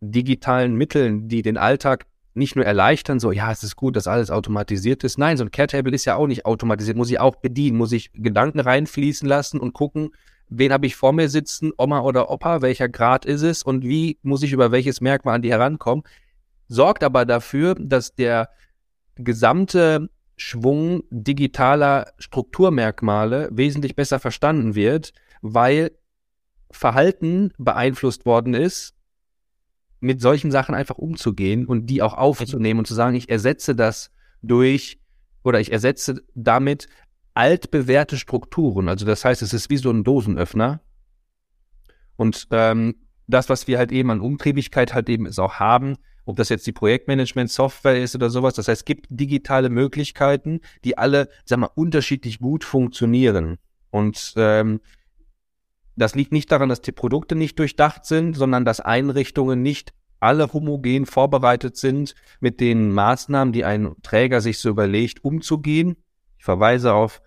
digitalen 0.00 0.76
Mitteln, 0.76 1.28
die 1.28 1.42
den 1.42 1.56
Alltag 1.56 2.06
nicht 2.36 2.56
nur 2.56 2.64
erleichtern, 2.64 3.18
so, 3.18 3.32
ja, 3.32 3.50
es 3.50 3.62
ist 3.62 3.76
gut, 3.76 3.96
dass 3.96 4.06
alles 4.06 4.30
automatisiert 4.30 5.04
ist. 5.04 5.18
Nein, 5.18 5.36
so 5.36 5.44
ein 5.44 5.50
Caretable 5.50 5.94
ist 5.94 6.04
ja 6.04 6.16
auch 6.16 6.26
nicht 6.26 6.46
automatisiert, 6.46 6.96
muss 6.96 7.10
ich 7.10 7.20
auch 7.20 7.36
bedienen, 7.36 7.76
muss 7.76 7.92
ich 7.92 8.12
Gedanken 8.12 8.60
reinfließen 8.60 9.28
lassen 9.28 9.58
und 9.58 9.72
gucken, 9.72 10.10
wen 10.48 10.72
habe 10.72 10.86
ich 10.86 10.96
vor 10.96 11.12
mir 11.12 11.28
sitzen, 11.28 11.72
Oma 11.76 12.00
oder 12.00 12.30
Opa, 12.30 12.62
welcher 12.62 12.88
Grad 12.88 13.24
ist 13.24 13.42
es 13.42 13.62
und 13.62 13.84
wie 13.84 14.18
muss 14.22 14.42
ich 14.42 14.52
über 14.52 14.70
welches 14.72 15.00
Merkmal 15.00 15.36
an 15.36 15.42
die 15.42 15.50
herankommen. 15.50 16.04
Sorgt 16.68 17.04
aber 17.04 17.24
dafür, 17.24 17.74
dass 17.78 18.14
der 18.14 18.50
gesamte 19.16 20.08
Schwung 20.36 21.04
digitaler 21.10 22.12
Strukturmerkmale 22.18 23.48
wesentlich 23.52 23.96
besser 23.96 24.18
verstanden 24.18 24.74
wird, 24.74 25.12
weil 25.40 25.92
Verhalten 26.70 27.52
beeinflusst 27.56 28.26
worden 28.26 28.54
ist, 28.54 28.95
mit 30.00 30.20
solchen 30.20 30.50
Sachen 30.50 30.74
einfach 30.74 30.98
umzugehen 30.98 31.66
und 31.66 31.86
die 31.86 32.02
auch 32.02 32.14
aufzunehmen 32.14 32.80
und 32.80 32.86
zu 32.86 32.94
sagen, 32.94 33.16
ich 33.16 33.28
ersetze 33.28 33.74
das 33.74 34.12
durch 34.42 34.98
oder 35.42 35.60
ich 35.60 35.72
ersetze 35.72 36.22
damit 36.34 36.88
altbewährte 37.34 38.16
Strukturen. 38.16 38.88
Also 38.88 39.06
das 39.06 39.24
heißt, 39.24 39.42
es 39.42 39.52
ist 39.52 39.70
wie 39.70 39.76
so 39.76 39.90
ein 39.90 40.04
Dosenöffner. 40.04 40.80
Und 42.16 42.48
ähm, 42.50 42.94
das, 43.26 43.48
was 43.48 43.66
wir 43.66 43.78
halt 43.78 43.92
eben 43.92 44.10
an 44.10 44.20
Umtriebigkeit 44.20 44.94
halt 44.94 45.08
eben 45.08 45.26
ist 45.26 45.38
auch 45.38 45.54
haben, 45.54 45.96
ob 46.24 46.36
das 46.36 46.48
jetzt 46.48 46.66
die 46.66 46.72
Projektmanagement-Software 46.72 48.02
ist 48.02 48.14
oder 48.14 48.30
sowas, 48.30 48.54
das 48.54 48.68
heißt, 48.68 48.80
es 48.80 48.84
gibt 48.84 49.06
digitale 49.10 49.68
Möglichkeiten, 49.68 50.60
die 50.84 50.98
alle, 50.98 51.28
sag 51.44 51.58
mal, 51.58 51.70
unterschiedlich 51.74 52.40
gut 52.40 52.64
funktionieren. 52.64 53.58
Und 53.90 54.34
ähm, 54.36 54.80
das 55.96 56.14
liegt 56.14 56.32
nicht 56.32 56.52
daran, 56.52 56.68
dass 56.68 56.82
die 56.82 56.92
Produkte 56.92 57.34
nicht 57.34 57.58
durchdacht 57.58 58.04
sind, 58.04 58.34
sondern 58.34 58.64
dass 58.64 58.80
Einrichtungen 58.80 59.62
nicht 59.62 59.92
alle 60.20 60.52
homogen 60.52 61.06
vorbereitet 61.06 61.76
sind, 61.76 62.14
mit 62.40 62.60
den 62.60 62.92
Maßnahmen, 62.92 63.52
die 63.52 63.64
ein 63.64 63.94
Träger 64.02 64.40
sich 64.40 64.58
so 64.58 64.68
überlegt, 64.68 65.24
umzugehen. 65.24 65.96
Ich 66.38 66.44
verweise 66.44 66.94
auf 66.94 67.22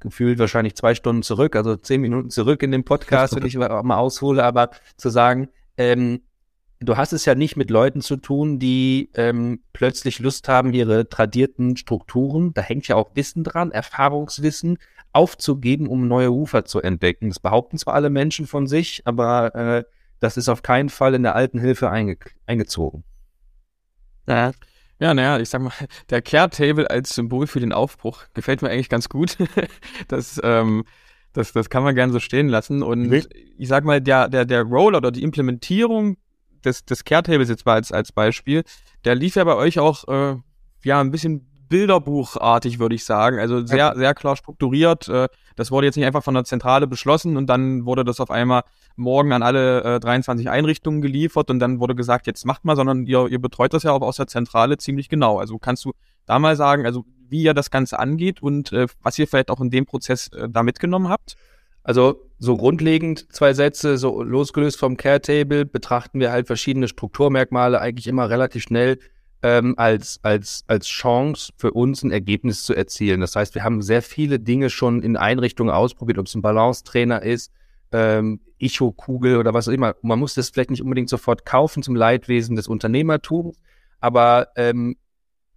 gefühlt 0.00 0.38
wahrscheinlich 0.38 0.74
zwei 0.76 0.94
Stunden 0.94 1.22
zurück, 1.22 1.56
also 1.56 1.76
zehn 1.76 2.00
Minuten 2.00 2.30
zurück 2.30 2.62
in 2.62 2.70
dem 2.70 2.84
Podcast, 2.84 3.34
wenn 3.34 3.46
ich 3.46 3.56
mal 3.56 3.96
aushole, 3.96 4.44
aber 4.44 4.70
zu 4.96 5.08
sagen, 5.08 5.48
ähm, 5.76 6.20
du 6.80 6.96
hast 6.96 7.12
es 7.12 7.24
ja 7.24 7.34
nicht 7.34 7.56
mit 7.56 7.70
Leuten 7.70 8.00
zu 8.00 8.16
tun, 8.16 8.58
die 8.58 9.10
ähm, 9.14 9.62
plötzlich 9.72 10.18
Lust 10.18 10.48
haben, 10.48 10.72
ihre 10.72 11.08
tradierten 11.08 11.76
Strukturen, 11.76 12.52
da 12.54 12.62
hängt 12.62 12.88
ja 12.88 12.96
auch 12.96 13.10
Wissen 13.14 13.44
dran, 13.44 13.70
Erfahrungswissen, 13.70 14.78
aufzugeben, 15.12 15.86
um 15.86 16.08
neue 16.08 16.32
Ufer 16.32 16.64
zu 16.64 16.80
entdecken. 16.80 17.28
Das 17.28 17.38
behaupten 17.38 17.78
zwar 17.78 17.94
alle 17.94 18.10
Menschen 18.10 18.46
von 18.46 18.66
sich, 18.66 19.02
aber 19.04 19.54
äh, 19.54 19.84
das 20.20 20.36
ist 20.36 20.48
auf 20.48 20.62
keinen 20.62 20.88
Fall 20.88 21.14
in 21.14 21.22
der 21.22 21.36
alten 21.36 21.58
Hilfe 21.58 21.90
einge 21.90 22.16
eingezogen. 22.46 23.04
Ja. 24.26 24.52
Ja, 25.00 25.12
naja, 25.12 25.40
ich 25.40 25.48
sag 25.48 25.60
mal, 25.60 25.72
der 26.10 26.22
Care 26.22 26.48
Table 26.50 26.88
als 26.88 27.14
Symbol 27.14 27.48
für 27.48 27.58
den 27.58 27.72
Aufbruch 27.72 28.24
gefällt 28.32 28.62
mir 28.62 28.70
eigentlich 28.70 28.88
ganz 28.88 29.08
gut. 29.08 29.36
das, 30.08 30.40
ähm, 30.42 30.84
das, 31.32 31.52
das 31.52 31.68
kann 31.68 31.82
man 31.82 31.96
gerne 31.96 32.12
so 32.12 32.20
stehen 32.20 32.48
lassen. 32.48 32.82
Und 32.82 33.12
ich 33.12 33.68
sag 33.68 33.84
mal, 33.84 34.00
der, 34.00 34.28
der, 34.28 34.44
der 34.44 34.62
Roller 34.62 34.98
oder 34.98 35.10
die 35.10 35.24
Implementierung 35.24 36.16
des, 36.64 36.84
des 36.84 37.04
Care 37.04 37.22
Tables 37.22 37.48
jetzt 37.48 37.66
mal 37.66 37.74
als, 37.74 37.92
als 37.92 38.12
Beispiel, 38.12 38.64
der 39.04 39.14
lief 39.14 39.36
ja 39.36 39.44
bei 39.44 39.54
euch 39.54 39.78
auch 39.78 40.08
äh, 40.08 40.36
ja 40.84 41.00
ein 41.00 41.10
bisschen 41.10 41.46
Bilderbuchartig, 41.68 42.78
würde 42.78 42.94
ich 42.94 43.04
sagen. 43.04 43.38
Also 43.38 43.66
sehr, 43.66 43.94
sehr 43.96 44.14
klar 44.14 44.36
strukturiert. 44.36 45.08
Äh, 45.08 45.28
das 45.56 45.70
wurde 45.70 45.86
jetzt 45.86 45.96
nicht 45.96 46.06
einfach 46.06 46.22
von 46.22 46.34
der 46.34 46.44
Zentrale 46.44 46.86
beschlossen 46.86 47.36
und 47.36 47.46
dann 47.46 47.84
wurde 47.84 48.04
das 48.04 48.20
auf 48.20 48.30
einmal 48.30 48.62
morgen 48.96 49.32
an 49.32 49.42
alle 49.42 49.96
äh, 49.96 50.00
23 50.00 50.48
Einrichtungen 50.48 51.00
geliefert 51.00 51.50
und 51.50 51.58
dann 51.58 51.80
wurde 51.80 51.94
gesagt, 51.94 52.26
jetzt 52.26 52.44
macht 52.44 52.64
mal, 52.64 52.76
sondern 52.76 53.06
ihr, 53.06 53.26
ihr 53.28 53.40
betreut 53.40 53.72
das 53.72 53.82
ja 53.82 53.92
auch 53.92 54.02
aus 54.02 54.16
der 54.16 54.26
Zentrale 54.26 54.76
ziemlich 54.76 55.08
genau. 55.08 55.38
Also 55.38 55.58
kannst 55.58 55.84
du 55.84 55.92
da 56.26 56.38
mal 56.38 56.54
sagen, 56.54 56.86
also 56.86 57.04
wie 57.28 57.42
ihr 57.42 57.54
das 57.54 57.70
Ganze 57.70 57.98
angeht 57.98 58.42
und 58.42 58.72
äh, 58.72 58.86
was 59.02 59.18
ihr 59.18 59.26
vielleicht 59.26 59.50
auch 59.50 59.60
in 59.60 59.70
dem 59.70 59.86
Prozess 59.86 60.28
äh, 60.28 60.48
da 60.48 60.62
mitgenommen 60.62 61.08
habt? 61.08 61.34
Also 61.82 62.20
so 62.44 62.56
grundlegend 62.56 63.32
zwei 63.32 63.54
Sätze, 63.54 63.98
so 63.98 64.22
losgelöst 64.22 64.78
vom 64.78 64.96
Care 64.96 65.20
Table 65.20 65.64
betrachten 65.64 66.20
wir 66.20 66.30
halt 66.30 66.46
verschiedene 66.46 66.88
Strukturmerkmale 66.88 67.80
eigentlich 67.80 68.06
immer 68.06 68.28
relativ 68.30 68.62
schnell 68.62 68.98
ähm, 69.42 69.74
als, 69.76 70.20
als, 70.22 70.64
als 70.68 70.86
Chance 70.86 71.52
für 71.56 71.72
uns 71.72 72.02
ein 72.02 72.10
Ergebnis 72.10 72.62
zu 72.62 72.74
erzielen. 72.74 73.20
Das 73.20 73.34
heißt, 73.36 73.54
wir 73.54 73.64
haben 73.64 73.82
sehr 73.82 74.02
viele 74.02 74.38
Dinge 74.38 74.70
schon 74.70 75.02
in 75.02 75.16
Einrichtungen 75.16 75.74
ausprobiert, 75.74 76.18
ob 76.18 76.26
es 76.26 76.34
ein 76.34 76.42
Balancetrainer 76.42 77.22
ist, 77.22 77.50
ähm, 77.92 78.40
Icho-Kugel 78.58 79.36
oder 79.36 79.52
was 79.52 79.68
auch 79.68 79.72
immer. 79.72 79.94
Man 80.02 80.18
muss 80.18 80.34
das 80.34 80.50
vielleicht 80.50 80.70
nicht 80.70 80.82
unbedingt 80.82 81.08
sofort 81.08 81.44
kaufen 81.44 81.82
zum 81.82 81.96
Leidwesen 81.96 82.56
des 82.56 82.68
Unternehmertums, 82.68 83.58
aber 84.00 84.48
ähm, 84.56 84.96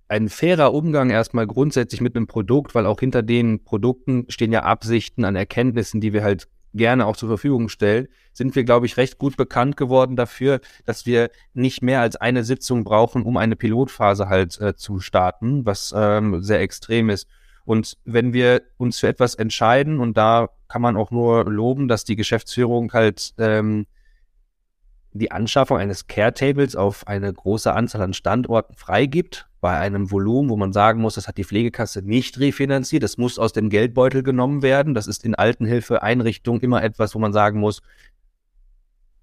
ein 0.10 0.30
fairer 0.30 0.74
Umgang 0.74 1.10
erstmal 1.10 1.48
grundsätzlich 1.48 2.02
mit 2.02 2.16
einem 2.16 2.28
Produkt, 2.28 2.76
weil 2.76 2.86
auch 2.86 3.00
hinter 3.00 3.24
den 3.24 3.64
Produkten 3.64 4.26
stehen 4.30 4.52
ja 4.52 4.64
Absichten 4.64 5.26
an 5.26 5.36
Erkenntnissen, 5.36 6.00
die 6.02 6.14
wir 6.14 6.24
halt 6.24 6.48
gerne 6.74 7.06
auch 7.06 7.18
zur 7.18 7.30
Verfügung 7.30 7.70
stellen, 7.70 8.08
sind 8.34 8.56
wir, 8.56 8.64
glaube 8.64 8.86
ich, 8.86 8.98
recht 8.98 9.18
gut 9.18 9.38
bekannt 9.38 9.78
geworden 9.78 10.16
dafür, 10.16 10.60
dass 10.86 11.06
wir 11.06 11.30
nicht 11.54 11.82
mehr 11.82 12.02
als 12.02 12.16
eine 12.16 12.44
Sitzung 12.44 12.84
brauchen, 12.84 13.24
um 13.24 13.38
eine 13.38 13.56
Pilotphase 13.56 14.30
halt 14.30 14.60
äh, 14.62 14.76
zu 14.76 15.00
starten, 15.00 15.66
was 15.66 15.94
ähm, 15.96 16.44
sehr 16.44 16.62
extrem 16.62 17.10
ist. 17.10 17.28
Und 17.66 17.98
wenn 18.06 18.32
wir 18.32 18.62
uns 18.78 19.00
für 19.00 19.08
etwas 19.08 19.36
entscheiden, 19.36 20.00
und 20.00 20.16
da 20.16 20.50
kann 20.68 20.82
man 20.82 20.96
auch 20.96 21.12
nur 21.12 21.46
loben, 21.46 21.88
dass 21.88 22.06
die 22.06 22.16
Geschäftsführung 22.16 22.94
halt 22.94 23.34
ähm, 23.38 23.88
die 25.14 25.32
Anschaffung 25.32 25.78
eines 25.78 26.08
Care-Tables 26.08 26.76
auf 26.76 27.08
eine 27.08 27.32
große 27.32 27.74
Anzahl 27.74 28.02
an 28.02 28.14
Standorten 28.14 28.76
freigibt, 28.76 29.48
bei 29.60 29.78
einem 29.78 30.12
Volumen, 30.12 30.50
wo 30.50 30.56
man 30.56 30.72
sagen 30.72 31.02
muss, 31.02 31.16
das 31.16 31.28
hat 31.28 31.38
die 31.38 31.44
Pflegekasse 31.44 32.02
nicht 32.02 32.40
refinanziert, 32.40 33.04
das 33.04 33.18
muss 33.18 33.40
aus 33.40 33.54
dem 33.54 33.70
Geldbeutel 33.70 34.22
genommen 34.22 34.62
werden. 34.62 34.94
Das 34.94 35.08
ist 35.08 35.26
in 35.26 35.36
Altenhilfeeinrichtungen 35.36 36.62
immer 36.62 36.84
etwas, 36.84 37.16
wo 37.16 37.20
man 37.20 37.34
sagen 37.34 37.60
muss, 37.60 37.82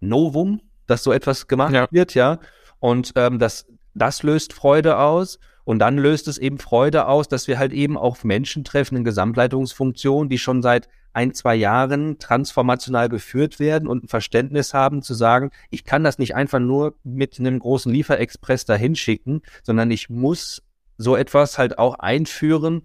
Novum, 0.01 0.61
dass 0.87 1.05
so 1.05 1.12
etwas 1.12 1.47
gemacht 1.47 1.73
ja. 1.73 1.87
wird, 1.90 2.14
ja. 2.14 2.40
Und 2.81 3.12
ähm, 3.16 3.38
das, 3.38 3.66
das 3.94 4.23
löst 4.23 4.53
Freude 4.53 4.99
aus. 4.99 5.38
Und 5.64 5.79
dann 5.79 5.97
löst 5.97 6.29
es 6.29 6.37
eben 6.37 6.59
Freude 6.59 7.07
aus, 7.07 7.29
dass 7.29 7.49
wir 7.49 7.59
halt 7.59 7.73
eben 7.73 7.97
auch 7.97 8.23
Menschen 8.23 8.64
treffen 8.64 8.97
in 8.97 9.05
Gesamtleitungsfunktionen, 9.05 10.29
die 10.29 10.37
schon 10.37 10.61
seit 10.61 10.88
ein, 11.14 11.33
zwei 11.33 11.55
Jahren 11.55 12.18
transformational 12.18 13.09
geführt 13.09 13.61
werden 13.61 13.88
und 13.88 14.05
ein 14.05 14.09
Verständnis 14.09 14.74
haben 14.74 15.00
zu 15.00 15.14
sagen, 15.14 15.50
ich 15.70 15.85
kann 15.85 16.05
das 16.05 16.18
nicht 16.18 16.35
einfach 16.35 16.59
nur 16.59 16.96
mit 17.05 17.38
einem 17.38 17.59
großen 17.59 17.92
Lieferexpress 17.92 18.64
dahin 18.64 18.96
schicken, 18.96 19.42
sondern 19.62 19.90
ich 19.90 20.11
muss 20.11 20.62
so 20.98 21.16
etwas 21.16 21.57
halt 21.57 21.79
auch 21.79 21.94
einführen 21.94 22.83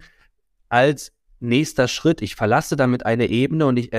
als 0.68 1.12
nächster 1.40 1.88
Schritt. 1.88 2.22
Ich 2.22 2.36
verlasse 2.36 2.76
damit 2.76 3.04
eine 3.04 3.26
Ebene 3.26 3.66
und 3.66 3.76
ich 3.76 3.90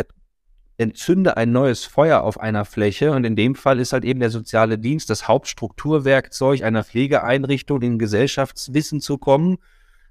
entzünde 0.77 1.37
ein 1.37 1.51
neues 1.51 1.85
Feuer 1.85 2.21
auf 2.21 2.39
einer 2.39 2.65
Fläche. 2.65 3.11
Und 3.11 3.23
in 3.23 3.35
dem 3.35 3.55
Fall 3.55 3.79
ist 3.79 3.93
halt 3.93 4.05
eben 4.05 4.19
der 4.19 4.29
soziale 4.29 4.77
Dienst 4.77 5.09
das 5.09 5.27
Hauptstrukturwerkzeug 5.27 6.63
einer 6.63 6.83
Pflegeeinrichtung, 6.83 7.81
in 7.81 7.99
Gesellschaftswissen 7.99 9.01
zu 9.01 9.17
kommen. 9.17 9.57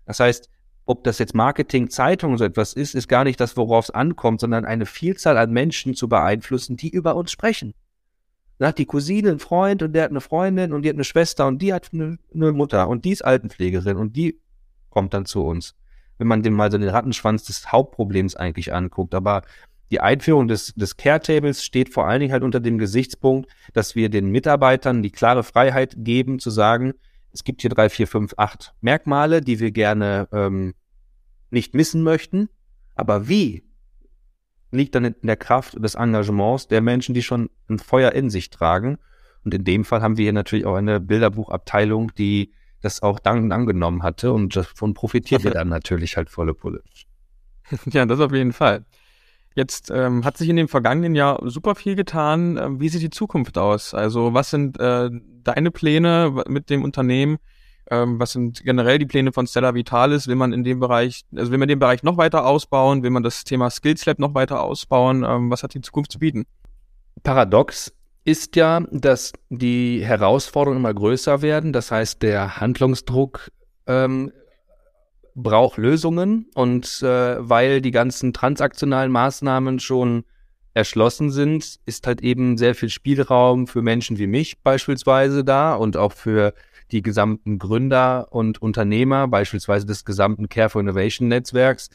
Das 0.06 0.20
heißt, 0.20 0.48
ob 0.86 1.04
das 1.04 1.18
jetzt 1.18 1.34
Marketing, 1.34 1.90
Zeitung 1.90 2.36
so 2.38 2.44
etwas 2.44 2.72
ist, 2.72 2.94
ist 2.94 3.08
gar 3.08 3.24
nicht 3.24 3.40
das, 3.40 3.56
worauf 3.56 3.86
es 3.86 3.90
ankommt, 3.90 4.40
sondern 4.40 4.64
eine 4.64 4.86
Vielzahl 4.86 5.38
an 5.38 5.52
Menschen 5.52 5.94
zu 5.94 6.08
beeinflussen, 6.08 6.76
die 6.76 6.90
über 6.90 7.14
uns 7.14 7.30
sprechen. 7.30 7.74
Da 8.58 8.68
hat 8.68 8.78
die 8.78 8.86
Cousine 8.86 9.30
einen 9.30 9.38
Freund 9.38 9.82
und 9.82 9.94
der 9.94 10.04
hat 10.04 10.10
eine 10.10 10.20
Freundin 10.20 10.72
und 10.72 10.82
die 10.82 10.88
hat 10.88 10.96
eine 10.96 11.04
Schwester 11.04 11.46
und 11.46 11.62
die 11.62 11.72
hat 11.72 11.90
eine, 11.92 12.18
eine 12.34 12.52
Mutter 12.52 12.88
und 12.88 13.04
die 13.04 13.12
ist 13.12 13.24
Altenpflegerin 13.24 13.96
und 13.96 14.16
die 14.16 14.40
kommt 14.90 15.14
dann 15.14 15.24
zu 15.24 15.44
uns. 15.44 15.74
Wenn 16.18 16.26
man 16.26 16.42
dem 16.42 16.52
mal 16.52 16.70
so 16.70 16.76
den 16.76 16.90
Rattenschwanz 16.90 17.44
des 17.44 17.72
Hauptproblems 17.72 18.36
eigentlich 18.36 18.74
anguckt. 18.74 19.14
Aber 19.14 19.42
die 19.90 20.00
Einführung 20.00 20.46
des, 20.46 20.74
des 20.74 20.96
Care-Tables 20.96 21.64
steht 21.64 21.88
vor 21.88 22.06
allen 22.06 22.20
Dingen 22.20 22.32
halt 22.32 22.42
unter 22.42 22.60
dem 22.60 22.76
Gesichtspunkt, 22.76 23.50
dass 23.72 23.94
wir 23.94 24.10
den 24.10 24.30
Mitarbeitern 24.30 25.02
die 25.02 25.10
klare 25.10 25.42
Freiheit 25.42 25.94
geben, 25.96 26.38
zu 26.38 26.50
sagen, 26.50 26.92
es 27.32 27.44
gibt 27.44 27.60
hier 27.60 27.70
drei, 27.70 27.88
vier, 27.88 28.06
fünf, 28.06 28.34
acht 28.36 28.74
Merkmale, 28.80 29.40
die 29.40 29.60
wir 29.60 29.70
gerne 29.70 30.28
ähm, 30.32 30.74
nicht 31.50 31.74
missen 31.74 32.02
möchten. 32.02 32.48
Aber 32.94 33.28
wie 33.28 33.64
liegt 34.72 34.94
dann 34.94 35.04
in 35.04 35.14
der 35.22 35.36
Kraft 35.36 35.82
des 35.82 35.94
Engagements 35.94 36.68
der 36.68 36.80
Menschen, 36.80 37.14
die 37.14 37.22
schon 37.22 37.50
ein 37.68 37.78
Feuer 37.78 38.12
in 38.12 38.30
sich 38.30 38.50
tragen. 38.50 38.98
Und 39.44 39.54
in 39.54 39.64
dem 39.64 39.84
Fall 39.84 40.02
haben 40.02 40.16
wir 40.16 40.24
hier 40.24 40.32
natürlich 40.32 40.66
auch 40.66 40.76
eine 40.76 41.00
Bilderbuchabteilung, 41.00 42.12
die 42.14 42.52
das 42.82 43.02
auch 43.02 43.18
dankend 43.18 43.52
angenommen 43.52 44.02
hatte 44.02 44.32
und 44.32 44.56
davon 44.56 44.94
profitiert 44.94 45.44
wir 45.44 45.50
dann 45.50 45.68
natürlich 45.68 46.16
halt 46.16 46.30
volle 46.30 46.54
Pulle. 46.54 46.82
Ja, 47.86 48.04
das 48.04 48.18
auf 48.18 48.32
jeden 48.32 48.52
Fall. 48.52 48.84
Jetzt 49.60 49.90
ähm, 49.90 50.24
hat 50.24 50.38
sich 50.38 50.48
in 50.48 50.56
dem 50.56 50.68
vergangenen 50.68 51.14
Jahr 51.14 51.38
super 51.44 51.74
viel 51.74 51.94
getan. 51.94 52.56
Ähm, 52.56 52.80
wie 52.80 52.88
sieht 52.88 53.02
die 53.02 53.10
Zukunft 53.10 53.58
aus? 53.58 53.92
Also 53.92 54.32
was 54.32 54.48
sind 54.48 54.80
äh, 54.80 55.10
deine 55.44 55.70
Pläne 55.70 56.44
mit 56.48 56.70
dem 56.70 56.82
Unternehmen? 56.82 57.36
Ähm, 57.90 58.18
was 58.18 58.32
sind 58.32 58.64
generell 58.64 58.98
die 58.98 59.04
Pläne 59.04 59.34
von 59.34 59.46
Stella 59.46 59.74
Vitalis? 59.74 60.28
Will 60.28 60.36
man 60.36 60.54
in 60.54 60.64
dem 60.64 60.80
Bereich, 60.80 61.26
also 61.36 61.52
will 61.52 61.58
man 61.58 61.68
den 61.68 61.78
Bereich 61.78 62.02
noch 62.02 62.16
weiter 62.16 62.46
ausbauen? 62.46 63.02
Will 63.02 63.10
man 63.10 63.22
das 63.22 63.44
Thema 63.44 63.68
Skills 63.68 64.06
Lab 64.06 64.18
noch 64.18 64.32
weiter 64.32 64.62
ausbauen? 64.62 65.26
Ähm, 65.28 65.50
was 65.50 65.62
hat 65.62 65.74
die 65.74 65.82
Zukunft 65.82 66.10
zu 66.10 66.18
bieten? 66.18 66.46
Paradox 67.22 67.92
ist 68.24 68.56
ja, 68.56 68.80
dass 68.90 69.34
die 69.50 70.02
Herausforderungen 70.02 70.80
immer 70.80 70.94
größer 70.94 71.42
werden. 71.42 71.74
Das 71.74 71.90
heißt, 71.90 72.22
der 72.22 72.62
Handlungsdruck 72.62 73.50
ähm, 73.86 74.32
braucht 75.34 75.78
Lösungen 75.78 76.46
und 76.54 77.02
äh, 77.02 77.36
weil 77.48 77.80
die 77.80 77.90
ganzen 77.90 78.32
transaktionalen 78.32 79.12
Maßnahmen 79.12 79.80
schon 79.80 80.24
erschlossen 80.74 81.30
sind, 81.30 81.80
ist 81.86 82.06
halt 82.06 82.22
eben 82.22 82.56
sehr 82.56 82.74
viel 82.74 82.88
Spielraum 82.88 83.66
für 83.66 83.82
Menschen 83.82 84.18
wie 84.18 84.26
mich 84.26 84.62
beispielsweise 84.62 85.44
da 85.44 85.74
und 85.74 85.96
auch 85.96 86.12
für 86.12 86.54
die 86.92 87.02
gesamten 87.02 87.58
Gründer 87.58 88.28
und 88.30 88.62
Unternehmer, 88.62 89.28
beispielsweise 89.28 89.86
des 89.86 90.04
gesamten 90.04 90.48
Care 90.48 90.70
for 90.70 90.80
Innovation 90.80 91.28
Netzwerks. 91.28 91.90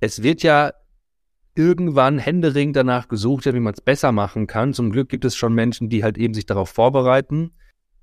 Es 0.00 0.22
wird 0.22 0.42
ja 0.42 0.72
irgendwann 1.54 2.18
händeringend 2.18 2.76
danach 2.76 3.08
gesucht, 3.08 3.46
wie 3.46 3.60
man 3.60 3.74
es 3.74 3.80
besser 3.80 4.12
machen 4.12 4.46
kann. 4.46 4.74
Zum 4.74 4.90
Glück 4.90 5.08
gibt 5.08 5.24
es 5.24 5.36
schon 5.36 5.54
Menschen, 5.54 5.88
die 5.88 6.02
halt 6.02 6.18
eben 6.18 6.34
sich 6.34 6.46
darauf 6.46 6.70
vorbereiten. 6.70 7.52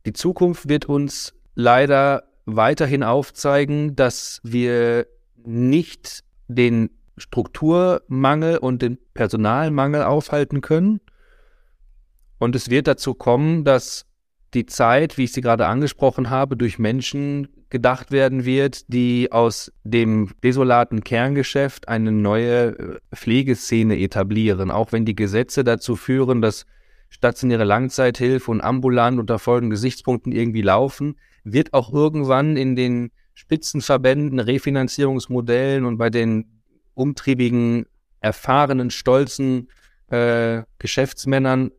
Die 0.05 0.13
Zukunft 0.13 0.69
wird 0.69 0.85
uns 0.85 1.33
leider 1.53 2.23
weiterhin 2.45 3.03
aufzeigen, 3.03 3.95
dass 3.95 4.39
wir 4.43 5.07
nicht 5.43 6.23
den 6.47 6.89
Strukturmangel 7.17 8.57
und 8.57 8.81
den 8.81 8.97
Personalmangel 9.13 10.03
aufhalten 10.03 10.61
können. 10.61 11.01
Und 12.39 12.55
es 12.55 12.69
wird 12.69 12.87
dazu 12.87 13.13
kommen, 13.13 13.63
dass 13.63 14.05
die 14.53 14.65
Zeit, 14.65 15.17
wie 15.17 15.25
ich 15.25 15.33
sie 15.33 15.41
gerade 15.41 15.67
angesprochen 15.67 16.29
habe, 16.29 16.57
durch 16.57 16.79
Menschen 16.79 17.47
gedacht 17.69 18.11
werden 18.11 18.43
wird, 18.43 18.91
die 18.91 19.31
aus 19.31 19.71
dem 19.83 20.31
desolaten 20.43 21.03
Kerngeschäft 21.03 21.87
eine 21.87 22.11
neue 22.11 22.77
äh, 22.77 22.99
Pflegeszene 23.15 23.97
etablieren, 23.97 24.71
auch 24.71 24.91
wenn 24.91 25.05
die 25.05 25.15
Gesetze 25.15 25.63
dazu 25.63 25.95
führen, 25.95 26.41
dass 26.41 26.65
stationäre 27.09 27.63
Langzeithilfe 27.63 28.51
und 28.51 28.61
ambulant 28.61 29.19
unter 29.19 29.39
folgenden 29.39 29.71
Gesichtspunkten 29.71 30.33
irgendwie 30.33 30.61
laufen 30.61 31.15
wird 31.43 31.73
auch 31.73 31.91
irgendwann 31.93 32.57
in 32.57 32.75
den 32.75 33.11
Spitzenverbänden, 33.33 34.39
Refinanzierungsmodellen 34.39 35.85
und 35.85 35.97
bei 35.97 36.09
den 36.09 36.61
umtriebigen, 36.93 37.85
erfahrenen, 38.19 38.91
stolzen 38.91 39.69
äh, 40.09 40.63
Geschäftsmännern 40.79 41.71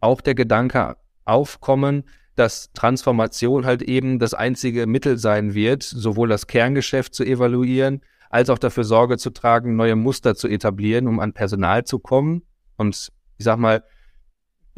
auch 0.00 0.20
der 0.20 0.34
Gedanke 0.34 0.96
aufkommen, 1.24 2.04
dass 2.34 2.70
Transformation 2.74 3.64
halt 3.64 3.82
eben 3.82 4.18
das 4.18 4.34
einzige 4.34 4.86
Mittel 4.86 5.18
sein 5.18 5.54
wird, 5.54 5.82
sowohl 5.82 6.28
das 6.28 6.46
Kerngeschäft 6.46 7.14
zu 7.14 7.24
evaluieren, 7.24 8.02
als 8.28 8.50
auch 8.50 8.58
dafür 8.58 8.84
Sorge 8.84 9.16
zu 9.16 9.30
tragen, 9.30 9.76
neue 9.76 9.96
Muster 9.96 10.34
zu 10.34 10.48
etablieren, 10.48 11.08
um 11.08 11.18
an 11.18 11.32
Personal 11.32 11.84
zu 11.84 11.98
kommen. 11.98 12.42
Und 12.76 13.10
ich 13.38 13.44
sag 13.44 13.58
mal, 13.58 13.82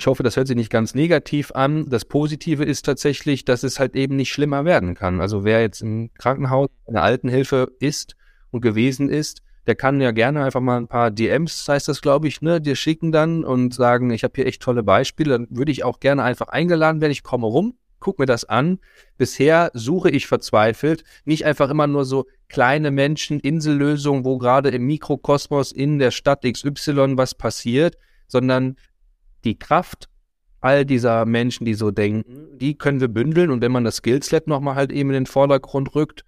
Ich 0.01 0.07
hoffe, 0.07 0.23
das 0.23 0.37
hört 0.37 0.47
sich 0.47 0.57
nicht 0.57 0.71
ganz 0.71 0.95
negativ 0.95 1.51
an. 1.51 1.91
Das 1.91 2.05
Positive 2.05 2.65
ist 2.65 2.85
tatsächlich, 2.85 3.45
dass 3.45 3.65
es 3.65 3.81
halt 3.81 3.97
eben 3.97 4.15
nicht 4.15 4.31
schlimmer 4.31 4.65
werden 4.65 4.95
kann. 4.95 5.21
Also 5.21 5.43
wer 5.43 5.61
jetzt 5.61 5.83
im 5.83 6.11
Krankenhaus 6.17 6.69
in 6.87 6.95
der 6.95 7.03
Altenhilfe 7.03 7.73
ist 7.81 8.15
und 8.53 8.61
gewesen 8.61 9.09
ist, 9.09 9.43
der 9.67 9.75
kann 9.75 10.01
ja 10.01 10.13
gerne 10.13 10.45
einfach 10.45 10.61
mal 10.61 10.77
ein 10.77 10.87
paar 10.87 11.11
DMs, 11.11 11.67
heißt 11.69 11.89
das, 11.89 12.01
glaube 12.01 12.29
ich, 12.29 12.41
ne, 12.41 12.61
dir 12.61 12.77
schicken 12.77 13.11
dann 13.11 13.45
und 13.45 13.75
sagen, 13.75 14.11
ich 14.11 14.23
habe 14.23 14.35
hier 14.37 14.47
echt 14.47 14.63
tolle 14.63 14.85
Beispiele. 14.85 15.33
Dann 15.33 15.49
würde 15.51 15.73
ich 15.73 15.83
auch 15.83 15.99
gerne 15.99 16.23
einfach 16.23 16.47
eingeladen 16.47 17.01
werden. 17.01 17.13
Ich 17.13 17.25
komme 17.25 17.49
rum, 17.49 17.75
guck 17.99 18.21
mir 18.21 18.27
das 18.27 18.45
an. 18.45 18.79
Bisher 19.17 19.73
suche 19.75 20.11
ich 20.11 20.29
verzweifelt 20.29 21.03
nicht 21.25 21.45
einfach 21.45 21.71
immer 21.71 21.89
nur 21.89 22.05
so 22.05 22.27
kleine 22.49 22.93
Menschen, 22.93 23.41
Insellösungen, 23.41 24.25
wo 24.25 24.39
gerade 24.39 24.69
im 24.69 24.87
Mikrokosmos 24.87 25.73
in 25.73 25.99
der 25.99 26.13
Stadt 26.13 26.45
XY 26.45 27.17
was 27.17 27.35
passiert, 27.35 27.99
sondern 28.29 28.77
die 29.44 29.59
Kraft 29.59 30.09
all 30.61 30.85
dieser 30.85 31.24
Menschen, 31.24 31.64
die 31.64 31.74
so 31.74 31.90
denken, 31.90 32.59
die 32.59 32.77
können 32.77 33.01
wir 33.01 33.09
bündeln 33.09 33.51
und 33.51 33.62
wenn 33.62 33.72
man 33.72 33.85
das 33.85 33.96
Skillset 33.96 34.46
nochmal 34.46 34.74
halt 34.74 34.90
eben 34.92 35.11
in 35.11 35.14
den 35.14 35.27
Vordergrund 35.27 35.94
rückt, 35.94 36.24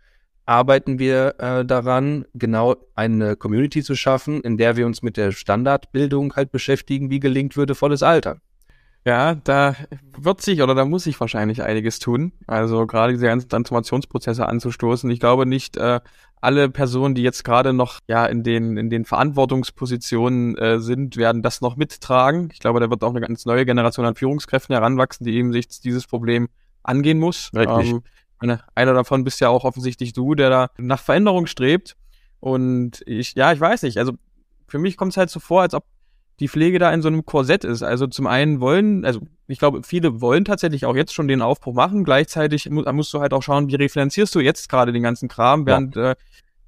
arbeiten 0.46 0.98
wir 0.98 1.34
äh, 1.38 1.64
daran, 1.64 2.24
genau 2.34 2.76
eine 2.94 3.36
Community 3.36 3.82
zu 3.82 3.94
schaffen, 3.94 4.40
in 4.40 4.56
der 4.56 4.76
wir 4.76 4.86
uns 4.86 5.02
mit 5.02 5.16
der 5.16 5.32
Standardbildung 5.32 6.34
halt 6.34 6.50
beschäftigen, 6.50 7.10
wie 7.10 7.20
gelingt 7.20 7.56
würdevolles 7.56 8.02
Alter. 8.02 8.40
Ja, 9.06 9.34
da 9.34 9.76
wird 10.18 10.42
sich 10.42 10.60
oder 10.62 10.74
da 10.74 10.84
muss 10.84 11.04
sich 11.04 11.18
wahrscheinlich 11.18 11.62
einiges 11.62 11.98
tun. 11.98 12.32
Also 12.46 12.86
gerade 12.86 13.12
diese 13.12 13.26
ganzen 13.26 13.48
Transformationsprozesse 13.48 14.46
anzustoßen. 14.46 15.10
Ich 15.10 15.20
glaube 15.20 15.46
nicht 15.46 15.78
äh, 15.78 16.00
alle 16.40 16.68
Personen, 16.68 17.14
die 17.14 17.22
jetzt 17.22 17.44
gerade 17.44 17.72
noch 17.72 18.00
ja 18.08 18.26
in 18.26 18.42
den 18.42 18.76
in 18.76 18.90
den 18.90 19.06
Verantwortungspositionen 19.06 20.56
äh, 20.58 20.80
sind, 20.80 21.16
werden 21.16 21.42
das 21.42 21.62
noch 21.62 21.76
mittragen. 21.76 22.50
Ich 22.52 22.60
glaube, 22.60 22.80
da 22.80 22.90
wird 22.90 23.02
auch 23.02 23.10
eine 23.10 23.20
ganz 23.20 23.46
neue 23.46 23.64
Generation 23.64 24.04
an 24.04 24.16
Führungskräften 24.16 24.74
heranwachsen, 24.74 25.24
die 25.24 25.34
eben 25.34 25.52
sich 25.52 25.68
dieses 25.68 26.06
Problem 26.06 26.48
angehen 26.82 27.18
muss. 27.18 27.50
Richtig. 27.54 27.90
Ähm, 27.90 28.02
eine, 28.38 28.60
einer 28.74 28.94
davon 28.94 29.24
bist 29.24 29.40
ja 29.40 29.48
auch 29.48 29.64
offensichtlich 29.64 30.12
du, 30.12 30.34
der 30.34 30.50
da 30.50 30.70
nach 30.78 31.00
Veränderung 31.00 31.46
strebt. 31.46 31.96
Und 32.40 33.02
ich, 33.06 33.34
ja, 33.34 33.52
ich 33.52 33.60
weiß 33.60 33.82
nicht. 33.82 33.98
Also 33.98 34.12
für 34.66 34.78
mich 34.78 34.96
kommt 34.96 35.12
es 35.12 35.18
halt 35.18 35.30
so 35.30 35.40
vor, 35.40 35.62
als 35.62 35.74
ob 35.74 35.84
die 36.40 36.48
Pflege 36.48 36.78
da 36.78 36.92
in 36.92 37.02
so 37.02 37.08
einem 37.08 37.24
Korsett 37.26 37.64
ist. 37.64 37.82
Also 37.82 38.06
zum 38.06 38.26
einen 38.26 38.60
wollen, 38.60 39.04
also 39.04 39.20
ich 39.46 39.58
glaube, 39.58 39.82
viele 39.82 40.20
wollen 40.20 40.44
tatsächlich 40.44 40.86
auch 40.86 40.96
jetzt 40.96 41.12
schon 41.12 41.28
den 41.28 41.42
Aufbruch 41.42 41.74
machen. 41.74 42.02
Gleichzeitig 42.02 42.68
mu 42.70 42.82
musst 42.92 43.12
du 43.12 43.20
halt 43.20 43.34
auch 43.34 43.42
schauen, 43.42 43.68
wie 43.68 43.74
refinanzierst 43.74 44.34
du 44.34 44.40
jetzt 44.40 44.68
gerade 44.68 44.92
den 44.92 45.02
ganzen 45.02 45.28
Kram, 45.28 45.66
während 45.66 45.96
ja. 45.96 46.12
äh, 46.12 46.16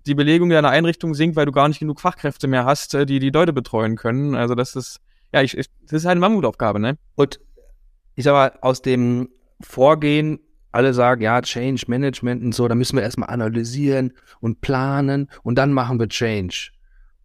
die 0.07 0.15
Belegung 0.15 0.51
deiner 0.51 0.69
Einrichtung 0.69 1.15
sinkt, 1.15 1.37
weil 1.37 1.47
du 1.47 1.53
gar 1.53 1.69
nicht 1.69 1.81
genug 1.81 2.01
Fachkräfte 2.01 2.49
mehr 2.49 2.67
hast, 2.67 2.95
äh, 2.95 3.07
die 3.07 3.19
die 3.19 3.31
Leute 3.31 3.53
betreuen 3.53 3.97
können. 3.97 4.35
Also 4.35 4.55
das 4.55 4.77
ist, 4.77 5.01
ja, 5.33 5.41
ich, 5.41 5.57
ich, 5.57 5.67
das 5.85 6.03
ist 6.03 6.05
halt 6.05 6.13
eine 6.13 6.21
Mammutaufgabe, 6.21 6.79
ne? 6.79 6.99
Und 7.15 7.41
ich 8.15 8.25
sag 8.25 8.33
mal, 8.33 8.53
aus 8.61 8.83
dem 8.83 9.31
Vorgehen 9.61 10.41
alle 10.71 10.93
sagen, 10.93 11.23
ja, 11.23 11.41
Change 11.41 11.85
Management 11.87 12.43
und 12.43 12.55
so, 12.55 12.69
da 12.69 12.75
müssen 12.75 12.97
wir 12.97 13.03
erstmal 13.03 13.31
analysieren 13.31 14.13
und 14.41 14.61
planen 14.61 15.31
und 15.43 15.57
dann 15.57 15.73
machen 15.73 15.99
wir 15.99 16.09
Change. 16.09 16.73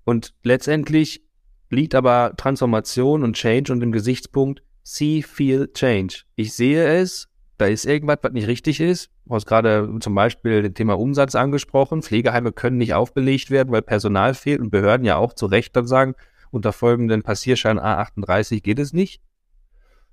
Und 0.05 0.33
letztendlich 0.43 1.26
liegt 1.69 1.95
aber 1.95 2.33
Transformation 2.37 3.23
und 3.23 3.35
Change 3.35 3.71
und 3.71 3.79
dem 3.79 3.91
Gesichtspunkt 3.91 4.61
See, 4.83 5.21
Feel, 5.21 5.69
Change. 5.73 6.23
Ich 6.35 6.53
sehe 6.53 6.87
es, 6.87 7.27
da 7.57 7.65
ist 7.65 7.85
irgendwas, 7.85 8.19
was 8.21 8.31
nicht 8.31 8.47
richtig 8.47 8.79
ist. 8.79 9.09
Du 9.25 9.35
hast 9.35 9.45
gerade 9.45 9.93
zum 9.99 10.15
Beispiel 10.15 10.61
das 10.61 10.73
Thema 10.73 10.97
Umsatz 10.97 11.35
angesprochen. 11.35 12.01
Pflegeheime 12.01 12.53
können 12.53 12.77
nicht 12.77 12.93
aufbelegt 12.93 13.51
werden, 13.51 13.73
weil 13.73 13.81
Personal 13.81 14.33
fehlt 14.33 14.61
und 14.61 14.69
Behörden 14.69 15.05
ja 15.05 15.17
auch 15.17 15.33
zu 15.33 15.47
Recht 15.47 15.75
dann 15.75 15.87
sagen, 15.87 16.15
unter 16.51 16.71
folgenden 16.71 17.23
Passierschein 17.23 17.79
A38 17.79 18.61
geht 18.61 18.79
es 18.79 18.93
nicht. 18.93 19.21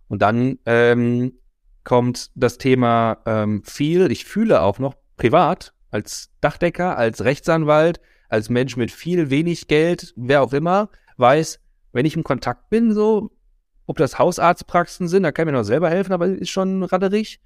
Und 0.08 0.22
dann 0.22 0.58
ähm, 0.66 1.34
kommt 1.84 2.30
das 2.34 2.58
Thema 2.58 3.18
ähm, 3.26 3.62
viel. 3.64 4.10
Ich 4.10 4.24
fühle 4.24 4.62
auch 4.62 4.80
noch 4.80 4.96
privat 5.16 5.72
als 5.90 6.30
Dachdecker, 6.40 6.96
als 6.96 7.22
Rechtsanwalt, 7.22 8.00
als 8.28 8.50
Mensch 8.50 8.76
mit 8.76 8.90
viel, 8.90 9.30
wenig 9.30 9.68
Geld, 9.68 10.12
wer 10.16 10.42
auch 10.42 10.52
immer, 10.52 10.88
weiß, 11.16 11.60
wenn 11.92 12.06
ich 12.06 12.16
im 12.16 12.24
Kontakt 12.24 12.70
bin, 12.70 12.92
so, 12.92 13.30
ob 13.86 13.98
das 13.98 14.18
Hausarztpraxen 14.18 15.08
sind, 15.08 15.22
da 15.22 15.32
kann 15.32 15.46
ich 15.46 15.52
mir 15.52 15.58
noch 15.58 15.64
selber 15.64 15.90
helfen, 15.90 16.12
aber 16.12 16.26
ist 16.26 16.50
schon 16.50 16.82
radderig. 16.82 17.40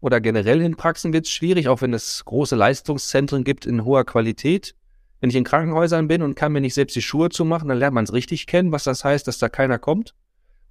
Oder 0.00 0.20
generell 0.20 0.60
in 0.60 0.76
Praxen 0.76 1.12
wird 1.12 1.26
es 1.26 1.32
schwierig, 1.32 1.68
auch 1.68 1.80
wenn 1.80 1.94
es 1.94 2.24
große 2.24 2.56
Leistungszentren 2.56 3.44
gibt 3.44 3.66
in 3.66 3.84
hoher 3.84 4.04
Qualität. 4.04 4.74
Wenn 5.20 5.30
ich 5.30 5.36
in 5.36 5.44
Krankenhäusern 5.44 6.08
bin 6.08 6.22
und 6.22 6.34
kann 6.34 6.52
mir 6.52 6.60
nicht 6.60 6.74
selbst 6.74 6.96
die 6.96 7.02
Schuhe 7.02 7.28
zumachen, 7.28 7.68
dann 7.68 7.78
lernt 7.78 7.94
man 7.94 8.04
es 8.04 8.12
richtig 8.12 8.46
kennen, 8.46 8.72
was 8.72 8.84
das 8.84 9.04
heißt, 9.04 9.28
dass 9.28 9.38
da 9.38 9.48
keiner 9.48 9.78
kommt. 9.78 10.14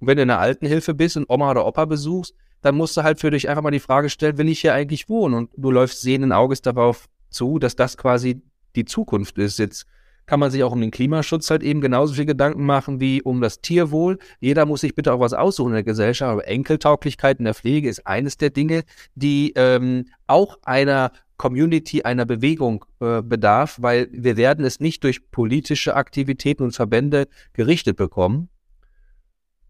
Und 0.00 0.06
wenn 0.06 0.18
du 0.18 0.22
in 0.22 0.30
einer 0.30 0.40
Altenhilfe 0.40 0.92
bist 0.92 1.16
und 1.16 1.30
Oma 1.30 1.50
oder 1.50 1.66
Opa 1.66 1.86
besuchst, 1.86 2.34
dann 2.60 2.76
musst 2.76 2.96
du 2.96 3.02
halt 3.02 3.20
für 3.20 3.30
dich 3.30 3.48
einfach 3.48 3.62
mal 3.62 3.70
die 3.70 3.80
Frage 3.80 4.10
stellen, 4.10 4.36
will 4.36 4.48
ich 4.48 4.60
hier 4.60 4.74
eigentlich 4.74 5.08
wohnen? 5.08 5.34
Und 5.34 5.50
du 5.56 5.70
läufst 5.70 6.02
sehenden 6.02 6.32
Auges 6.32 6.60
darauf 6.60 7.08
zu, 7.30 7.58
dass 7.58 7.74
das 7.74 7.96
quasi 7.96 8.42
die 8.76 8.84
Zukunft 8.84 9.38
ist. 9.38 9.58
Jetzt 9.58 9.86
kann 10.26 10.40
man 10.40 10.50
sich 10.50 10.62
auch 10.62 10.72
um 10.72 10.80
den 10.80 10.90
Klimaschutz 10.90 11.50
halt 11.50 11.62
eben 11.62 11.80
genauso 11.80 12.14
viel 12.14 12.26
Gedanken 12.26 12.64
machen 12.64 13.00
wie 13.00 13.22
um 13.22 13.40
das 13.40 13.60
Tierwohl. 13.60 14.18
Jeder 14.40 14.66
muss 14.66 14.82
sich 14.82 14.94
bitte 14.94 15.12
auch 15.12 15.20
was 15.20 15.34
aussuchen 15.34 15.70
in 15.70 15.74
der 15.74 15.82
Gesellschaft, 15.82 16.32
aber 16.32 16.46
Enkeltauglichkeit 16.46 17.38
in 17.38 17.44
der 17.44 17.54
Pflege 17.54 17.88
ist 17.88 18.06
eines 18.06 18.36
der 18.36 18.50
Dinge, 18.50 18.84
die 19.14 19.52
ähm, 19.56 20.06
auch 20.26 20.58
einer 20.62 21.12
Community, 21.36 22.02
einer 22.02 22.24
Bewegung 22.24 22.84
äh, 23.00 23.20
bedarf, 23.22 23.78
weil 23.80 24.08
wir 24.12 24.36
werden 24.36 24.64
es 24.64 24.80
nicht 24.80 25.02
durch 25.04 25.30
politische 25.30 25.96
Aktivitäten 25.96 26.62
und 26.62 26.72
Verbände 26.72 27.28
gerichtet 27.52 27.96
bekommen. 27.96 28.48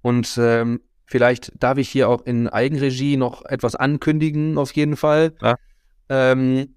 Und 0.02 0.36
ähm, 0.38 0.80
Vielleicht 1.12 1.52
darf 1.62 1.76
ich 1.76 1.90
hier 1.90 2.08
auch 2.08 2.24
in 2.24 2.48
Eigenregie 2.48 3.18
noch 3.18 3.44
etwas 3.44 3.74
ankündigen, 3.74 4.56
auf 4.56 4.72
jeden 4.72 4.96
Fall. 4.96 5.34
Ja. 5.42 5.56
Ähm, 6.08 6.74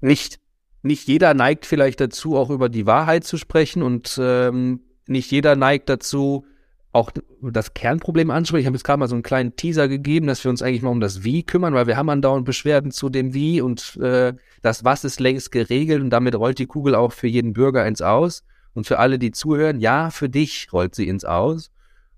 nicht, 0.00 0.40
nicht 0.82 1.08
jeder 1.08 1.34
neigt 1.34 1.66
vielleicht 1.66 2.00
dazu, 2.00 2.36
auch 2.36 2.50
über 2.50 2.68
die 2.68 2.86
Wahrheit 2.86 3.24
zu 3.24 3.36
sprechen 3.36 3.82
und 3.82 4.18
ähm, 4.20 4.80
nicht 5.06 5.30
jeder 5.30 5.56
neigt 5.56 5.88
dazu, 5.88 6.44
auch 6.92 7.10
das 7.42 7.74
Kernproblem 7.74 8.30
anzusprechen. 8.30 8.62
Ich 8.62 8.66
habe 8.66 8.76
jetzt 8.76 8.84
gerade 8.84 9.00
mal 9.00 9.08
so 9.08 9.14
einen 9.14 9.22
kleinen 9.22 9.56
Teaser 9.56 9.88
gegeben, 9.88 10.26
dass 10.26 10.42
wir 10.42 10.50
uns 10.50 10.62
eigentlich 10.62 10.82
mal 10.82 10.90
um 10.90 11.00
das 11.00 11.22
Wie 11.22 11.42
kümmern, 11.42 11.74
weil 11.74 11.86
wir 11.86 11.96
haben 11.96 12.08
andauernd 12.08 12.44
Beschwerden 12.44 12.90
zu 12.90 13.08
dem 13.08 13.34
Wie 13.34 13.60
und 13.60 13.96
äh, 13.96 14.34
das 14.62 14.84
Was 14.84 15.04
ist 15.04 15.20
längst 15.20 15.52
geregelt 15.52 16.02
und 16.02 16.10
damit 16.10 16.34
rollt 16.34 16.58
die 16.58 16.66
Kugel 16.66 16.94
auch 16.94 17.12
für 17.12 17.28
jeden 17.28 17.52
Bürger 17.52 17.86
ins 17.86 18.02
Aus. 18.02 18.44
Und 18.74 18.86
für 18.86 18.98
alle, 18.98 19.18
die 19.18 19.32
zuhören, 19.32 19.80
ja, 19.80 20.10
für 20.10 20.28
dich 20.28 20.72
rollt 20.72 20.94
sie 20.94 21.08
ins 21.08 21.24
Aus. 21.24 21.72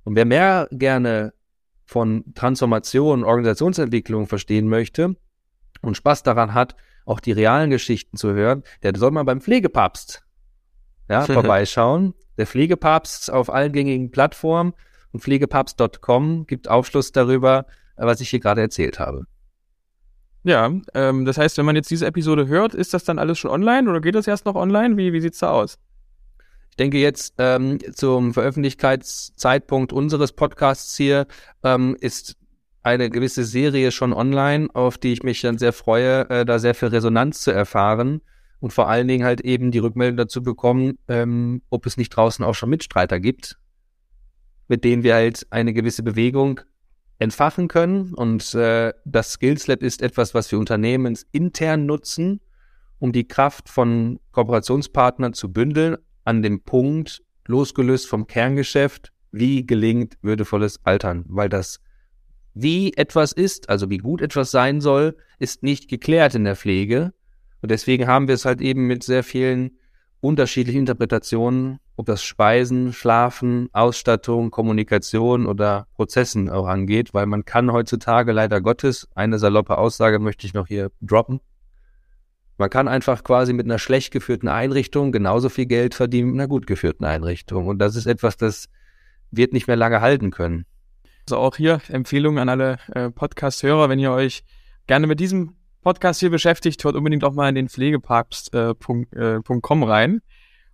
Und 0.05 0.14
wer 0.14 0.27
mehr 0.27 0.68
gerne 0.70 1.33
von 1.87 2.25
Transformation, 2.35 3.25
Organisationsentwicklung 3.25 4.27
verstehen 4.27 4.68
möchte 4.68 5.16
und 5.81 5.97
Spaß 5.97 6.23
daran 6.23 6.55
hat, 6.55 6.77
auch 7.05 7.21
die 7.21 7.33
realen 7.33 7.71
Geschichten 7.71 8.16
zu 8.16 8.33
hören, 8.33 8.62
der 8.83 8.93
soll 8.97 9.11
mal 9.11 9.25
beim 9.25 9.40
Pflegepapst 9.40 10.25
ja, 11.09 11.23
vorbeischauen. 11.27 12.14
Der 12.38 12.47
Pflegepapst 12.47 13.31
auf 13.31 13.51
allen 13.51 13.73
gängigen 13.73 14.11
Plattformen 14.11 14.75
und 15.12 15.21
pflegepapst.com 15.21 16.47
gibt 16.47 16.69
Aufschluss 16.69 17.12
darüber, 17.12 17.66
was 17.97 18.21
ich 18.21 18.31
hier 18.31 18.40
gerade 18.40 18.61
erzählt 18.61 18.99
habe. 18.99 19.27
Ja, 20.43 20.73
ähm, 20.95 21.25
das 21.27 21.37
heißt, 21.37 21.59
wenn 21.59 21.66
man 21.66 21.77
jetzt 21.77 21.90
diese 21.90 22.07
Episode 22.07 22.47
hört, 22.47 22.75
ist 22.75 22.95
das 22.95 23.05
dann 23.05 23.19
alles 23.19 23.38
schon 23.38 23.51
online 23.51 23.90
oder 23.90 24.01
geht 24.01 24.14
das 24.14 24.27
erst 24.27 24.47
noch 24.47 24.55
online? 24.55 24.97
Wie, 24.97 25.12
wie 25.12 25.21
sieht's 25.21 25.40
da 25.40 25.51
aus? 25.51 25.79
Ich 26.71 26.77
denke 26.77 26.99
jetzt 26.99 27.35
ähm, 27.37 27.79
zum 27.93 28.33
Veröffentlichkeitszeitpunkt 28.33 29.93
unseres 29.93 30.33
Podcasts 30.33 30.97
hier 30.97 31.27
ähm, 31.62 31.95
ist 32.01 32.37
eine 32.83 33.11
gewisse 33.11 33.45
Serie 33.45 33.93
schon 33.93 34.12
online, 34.12 34.69
auf 34.73 34.99
die 34.99 35.12
ich 35.12 35.23
mich 35.23 35.40
dann 35.40 35.59
sehr 35.59 35.73
freue, 35.73 36.29
äh, 36.31 36.45
da 36.45 36.59
sehr 36.59 36.75
viel 36.75 36.88
Resonanz 36.88 37.43
zu 37.43 37.51
erfahren 37.51 38.23
und 38.61 38.73
vor 38.73 38.88
allen 38.88 39.09
Dingen 39.09 39.25
halt 39.25 39.40
eben 39.40 39.71
die 39.71 39.79
Rückmeldung 39.79 40.16
dazu 40.16 40.43
bekommen, 40.43 40.99
ähm, 41.09 41.62
ob 41.71 41.87
es 41.87 41.97
nicht 41.97 42.11
draußen 42.11 42.45
auch 42.45 42.55
schon 42.55 42.71
Mitstreiter 42.71 43.21
gibt, 43.21 43.59
mit 44.69 44.85
denen 44.85 45.03
wir 45.03 45.14
halt 45.14 45.47
eine 45.51 45.73
gewisse 45.73 46.03
Bewegung 46.03 46.61
entfachen 47.19 47.69
können. 47.69 48.14
Und 48.14 48.55
äh, 48.55 48.93
das 49.05 49.33
Skills 49.33 49.66
Lab 49.66 49.83
ist 49.83 50.03
etwas, 50.03 50.35
was 50.35 50.51
wir 50.51 50.59
unternehmensintern 50.59 51.87
nutzen, 51.87 52.40
um 52.99 53.12
die 53.12 53.27
Kraft 53.27 53.69
von 53.69 54.21
Kooperationspartnern 54.33 55.33
zu 55.33 55.53
bündeln, 55.53 55.97
an 56.25 56.43
dem 56.43 56.62
Punkt, 56.62 57.23
losgelöst 57.47 58.07
vom 58.07 58.27
Kerngeschäft, 58.27 59.12
wie 59.33 59.66
gelingt 59.66 60.19
würdevolles 60.23 60.81
Altern, 60.85 61.25
weil 61.29 61.49
das 61.49 61.81
wie 62.55 62.93
etwas 62.95 63.33
ist, 63.33 63.69
also 63.69 63.91
wie 63.91 63.99
gut 63.99 64.23
etwas 64.23 64.51
sein 64.51 64.81
soll, 64.81 65.17
ist 65.39 65.63
nicht 65.63 65.89
geklärt 65.89 66.35
in 66.35 66.45
der 66.45 66.57
Pflege. 66.57 67.13
Und 67.63 67.71
deswegen 67.71 68.07
haben 68.07 68.29
wir 68.29 68.35
es 68.35 68.45
halt 68.45 68.61
eben 68.61 68.87
mit 68.87 69.03
sehr 69.03 69.23
vielen 69.23 69.73
unterschiedlichen 70.21 70.81
Interpretationen, 70.81 71.79
ob 71.97 72.07
das 72.07 72.23
Speisen, 72.23 72.93
Schlafen, 72.93 73.69
Ausstattung, 73.73 74.51
Kommunikation 74.51 75.47
oder 75.47 75.87
Prozessen 75.95 76.49
auch 76.51 76.67
angeht, 76.67 77.15
weil 77.15 77.27
man 77.27 77.45
kann 77.45 77.73
heutzutage 77.73 78.33
leider 78.33 78.61
Gottes, 78.61 79.09
eine 79.15 79.39
saloppe 79.39 79.79
Aussage 79.79 80.19
möchte 80.19 80.47
ich 80.47 80.55
noch 80.55 80.67
hier 80.67 80.91
droppen, 81.01 81.41
man 82.61 82.69
kann 82.69 82.89
einfach 82.89 83.25
quasi 83.25 83.55
mit 83.55 83.65
einer 83.65 83.79
schlecht 83.79 84.13
geführten 84.13 84.47
Einrichtung 84.47 85.13
genauso 85.13 85.49
viel 85.49 85.65
Geld 85.65 85.95
verdienen 85.95 86.33
mit 86.33 86.41
einer 86.41 86.49
gut 86.49 86.67
geführten 86.67 87.07
Einrichtung. 87.07 87.67
Und 87.67 87.79
das 87.79 87.97
ist 87.97 88.05
etwas, 88.05 88.37
das 88.37 88.69
wird 89.31 89.55
nicht 89.55 89.67
mehr 89.67 89.77
lange 89.77 90.03
halten 90.03 90.31
können. 90.31 90.67
Also 91.31 91.43
auch 91.43 91.55
hier 91.55 91.81
Empfehlung 91.87 92.40
an 92.40 92.49
alle 92.49 92.79
äh, 92.93 93.09
Podcast-Hörer, 93.09 93.88
wenn 93.88 94.01
ihr 94.01 94.11
euch 94.11 94.43
gerne 94.88 95.07
mit 95.07 95.21
diesem 95.21 95.55
Podcast 95.81 96.19
hier 96.19 96.31
beschäftigt, 96.31 96.83
hört 96.83 96.97
unbedingt 96.97 97.23
auch 97.23 97.35
mal 97.35 97.49
in 97.49 97.55
den 97.55 97.69
pflegepapst.com 97.69 99.07
äh, 99.14 99.37
äh, 99.37 99.85
rein. 99.85 100.23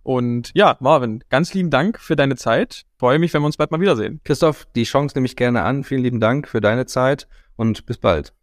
Und 0.01 0.49
ja, 0.55 0.75
Marvin, 0.79 1.23
ganz 1.29 1.53
lieben 1.53 1.69
Dank 1.69 1.99
für 1.99 2.15
deine 2.15 2.37
Zeit. 2.37 2.85
Freue 2.97 3.19
mich, 3.19 3.35
wenn 3.35 3.43
wir 3.43 3.45
uns 3.45 3.57
bald 3.57 3.69
mal 3.69 3.81
wiedersehen. 3.81 4.19
Christoph, 4.23 4.65
die 4.75 4.85
Chance 4.85 5.15
nehme 5.15 5.27
ich 5.27 5.35
gerne 5.35 5.61
an. 5.61 5.83
Vielen 5.83 6.01
lieben 6.01 6.19
Dank 6.19 6.47
für 6.47 6.59
deine 6.59 6.87
Zeit 6.87 7.27
und 7.55 7.85
bis 7.85 7.99
bald. 7.99 8.33